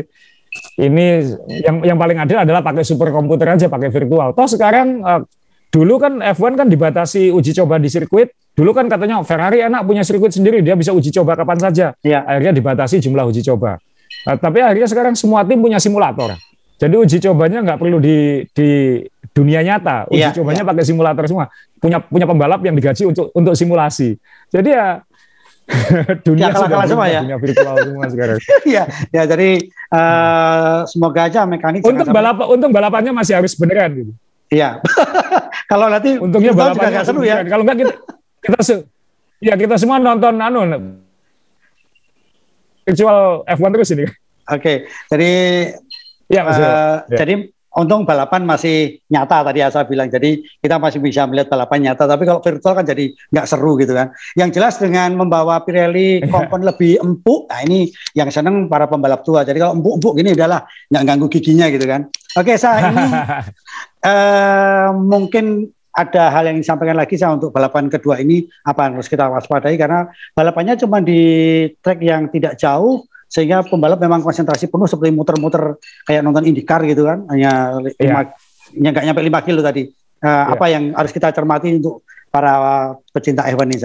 [0.81, 1.23] ini
[1.63, 4.35] yang yang paling adil adalah pakai superkomputer aja, pakai virtual.
[4.35, 5.23] Toh sekarang uh,
[5.71, 8.35] dulu kan F1 kan dibatasi uji coba di sirkuit.
[8.59, 11.95] Dulu kan katanya Ferrari enak punya sirkuit sendiri, dia bisa uji coba kapan saja.
[12.03, 12.27] Ya.
[12.27, 13.79] Akhirnya dibatasi jumlah uji coba.
[14.27, 16.35] Uh, tapi akhirnya sekarang semua tim punya simulator.
[16.81, 18.99] Jadi uji cobanya nggak perlu di di
[19.31, 20.69] dunia nyata, uji ya, cobanya ya.
[20.75, 21.47] pakai simulator semua.
[21.79, 24.19] Punya punya pembalap yang digaji untuk untuk simulasi.
[24.51, 24.99] Jadi ya
[26.27, 27.21] dunia ya, kalah -kalah semua ya.
[27.23, 28.39] Dunia virtual semua sekarang.
[28.67, 29.51] Iya, ya jadi
[29.93, 31.83] uh, semoga aja mekanik.
[31.87, 34.13] Untuk balap, untung balapannya masih harus beneran gitu.
[34.51, 34.83] Iya.
[35.71, 37.47] Kalau nanti untungnya balapannya seru ya.
[37.47, 37.95] Kalau enggak kita
[38.41, 38.75] kita se
[39.39, 40.67] ya kita semua nonton anu
[42.85, 44.07] virtual F1 terus ini.
[44.51, 45.33] Oke, okay, jadi
[46.27, 47.19] ya, uh, ya.
[47.23, 50.11] jadi untung balapan masih nyata tadi saya bilang.
[50.11, 52.07] Jadi kita masih bisa melihat balapan nyata.
[52.11, 54.11] Tapi kalau virtual kan jadi nggak seru gitu kan.
[54.35, 59.47] Yang jelas dengan membawa Pirelli kompon lebih empuk, nah ini yang seneng para pembalap tua.
[59.47, 62.11] Jadi kalau empuk-empuk gini udahlah nggak ganggu giginya gitu kan.
[62.39, 63.07] Oke, saya ini
[64.07, 69.11] uh, mungkin ada hal yang disampaikan lagi saya untuk balapan kedua ini apa yang harus
[69.11, 70.07] kita waspadai karena
[70.39, 71.21] balapannya cuma di
[71.83, 77.07] trek yang tidak jauh sehingga pembalap memang konsentrasi penuh seperti muter-muter kayak nonton IndyCar gitu
[77.07, 78.27] kan hanya lima
[78.75, 78.91] yeah.
[78.91, 80.45] nggak nyampe lima kilo tadi uh, yeah.
[80.51, 82.55] apa yang harus kita cermati untuk para
[83.11, 83.79] pecinta F1 ini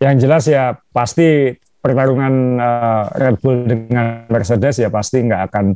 [0.00, 5.66] Yang jelas ya pasti pertarungan uh, Red Bull dengan Mercedes ya pasti nggak akan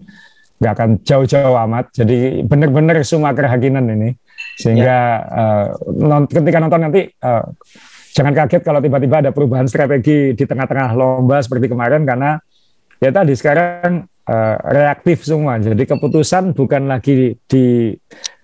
[0.58, 1.92] nggak akan jauh-jauh amat.
[1.92, 4.10] Jadi benar-benar Schumacher Hakkinen ini
[4.54, 4.96] sehingga
[5.28, 5.62] yeah.
[5.82, 6.14] Ya.
[6.14, 7.44] uh, ketika nonton nanti uh,
[8.14, 12.38] jangan kaget kalau tiba-tiba ada perubahan strategi di tengah-tengah lomba seperti kemarin karena
[13.04, 15.60] ya tadi sekarang uh, reaktif semua.
[15.60, 17.92] Jadi keputusan bukan lagi di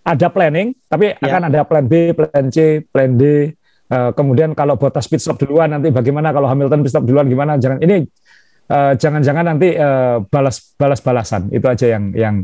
[0.05, 1.25] ada planning, tapi ya.
[1.25, 3.55] akan ada plan B, plan C, plan D.
[3.91, 7.59] Uh, kemudian kalau Bottas pit stop duluan nanti bagaimana kalau Hamilton pit stop duluan gimana?
[7.59, 8.07] Jangan ini
[8.71, 12.37] uh, jangan-jangan nanti uh, balas balas balasan itu aja yang yang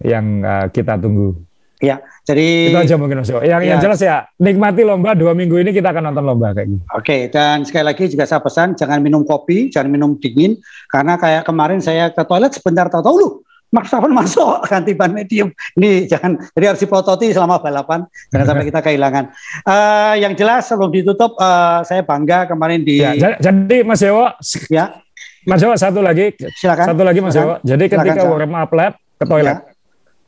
[0.00, 1.36] yang uh, kita tunggu.
[1.84, 3.28] Ya, jadi itu aja mungkin Mas.
[3.28, 3.58] Yang, ya.
[3.60, 6.84] yang jelas ya nikmati lomba dua minggu ini kita akan nonton lomba kayak gitu.
[6.96, 10.56] Oke, dan sekali lagi juga saya pesan jangan minum kopi, jangan minum dingin
[10.88, 13.30] karena kayak kemarin saya ke toilet sebentar tahu-tahu lu
[13.74, 15.52] Max Verstappen masuk ganti ban medium.
[15.76, 19.24] Ini jangan jadi harus dipelototi selama balapan jangan sampai kita kehilangan.
[19.68, 24.32] Uh, yang jelas sebelum ditutup uh, saya bangga kemarin di ya, Jadi Mas Dewo
[24.72, 24.96] ya.
[25.44, 26.32] Mas Dewo satu lagi.
[26.56, 26.88] Silakan.
[26.88, 27.60] Satu lagi Mas Dewo.
[27.60, 29.60] Jadi ketika warm up lap ke toilet.
[29.60, 29.74] Ya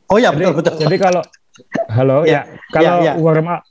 [0.07, 0.75] Oh ya betul betul.
[0.79, 1.23] Jadi kalau
[1.89, 3.13] halo ya, ya kalau ya, ya.
[3.17, 3.63] warm up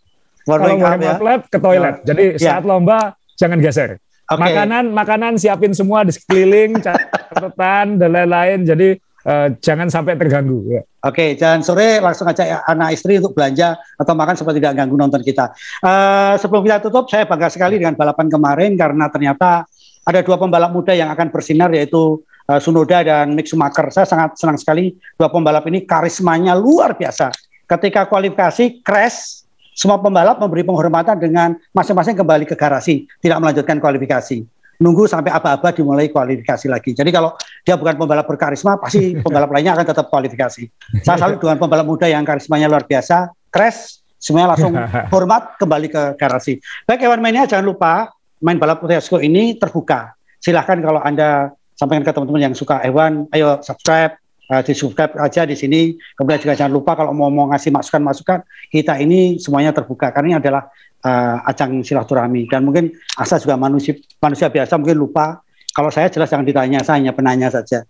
[0.45, 1.13] warm kalau warm up, ya.
[1.19, 1.95] lab ke toilet.
[2.01, 2.05] Ya.
[2.13, 2.49] Jadi ya.
[2.53, 3.97] saat lomba jangan geser.
[4.25, 4.41] Okay.
[4.41, 8.65] Makanan makanan siapin semua di sekeliling, catatan dan lain-lain.
[8.65, 8.97] Jadi
[9.29, 10.65] uh, jangan sampai terganggu.
[10.65, 10.81] Ya.
[11.05, 14.97] Oke, okay, jangan sore langsung ajak anak istri untuk belanja atau makan supaya tidak ganggu
[14.97, 15.53] nonton kita.
[15.85, 19.69] Uh, sebelum kita tutup, saya bangga sekali dengan balapan kemarin karena ternyata
[20.05, 23.93] ada dua pembalap muda yang akan bersinar yaitu uh, Sunoda dan Mick Schumacher.
[23.93, 27.29] Saya sangat senang sekali dua pembalap ini karismanya luar biasa.
[27.65, 29.45] Ketika kualifikasi crash,
[29.75, 34.47] semua pembalap memberi penghormatan dengan masing-masing kembali ke garasi, tidak melanjutkan kualifikasi.
[34.79, 36.95] Nunggu sampai aba-aba dimulai kualifikasi lagi.
[36.95, 40.63] Jadi kalau dia bukan pembalap berkarisma, pasti pembalap lainnya akan tetap kualifikasi.
[41.03, 44.73] Saya salut dengan pembalap muda yang karismanya luar biasa, crash, semuanya langsung
[45.13, 46.59] hormat kembali ke garasi.
[46.87, 48.11] Baik, Ewan Mania jangan lupa
[48.43, 50.15] main balap Tesco ini terbuka.
[50.43, 54.15] Silahkan kalau Anda sampaikan ke teman-teman yang suka hewan, ayo subscribe,
[54.49, 55.95] uh, di subscribe aja di sini.
[56.17, 60.37] Kemudian juga jangan lupa kalau mau mau ngasih masukan-masukan, kita ini semuanya terbuka karena ini
[60.41, 60.69] adalah
[61.05, 65.41] uh, ajang silaturahmi dan mungkin Asa juga manusia manusia biasa mungkin lupa.
[65.75, 67.83] Kalau saya jelas jangan ditanya, saya hanya penanya saja.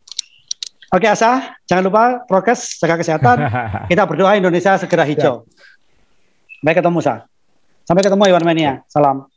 [0.89, 3.37] Oke Asa, jangan lupa prokes, jaga kesehatan.
[3.93, 5.45] Kita berdoa Indonesia segera hijau.
[5.45, 5.65] Ya.
[6.65, 7.29] Baik ketemu Sa.
[7.85, 8.81] Sampai ketemu Iwan Mania.
[8.89, 9.29] Salam.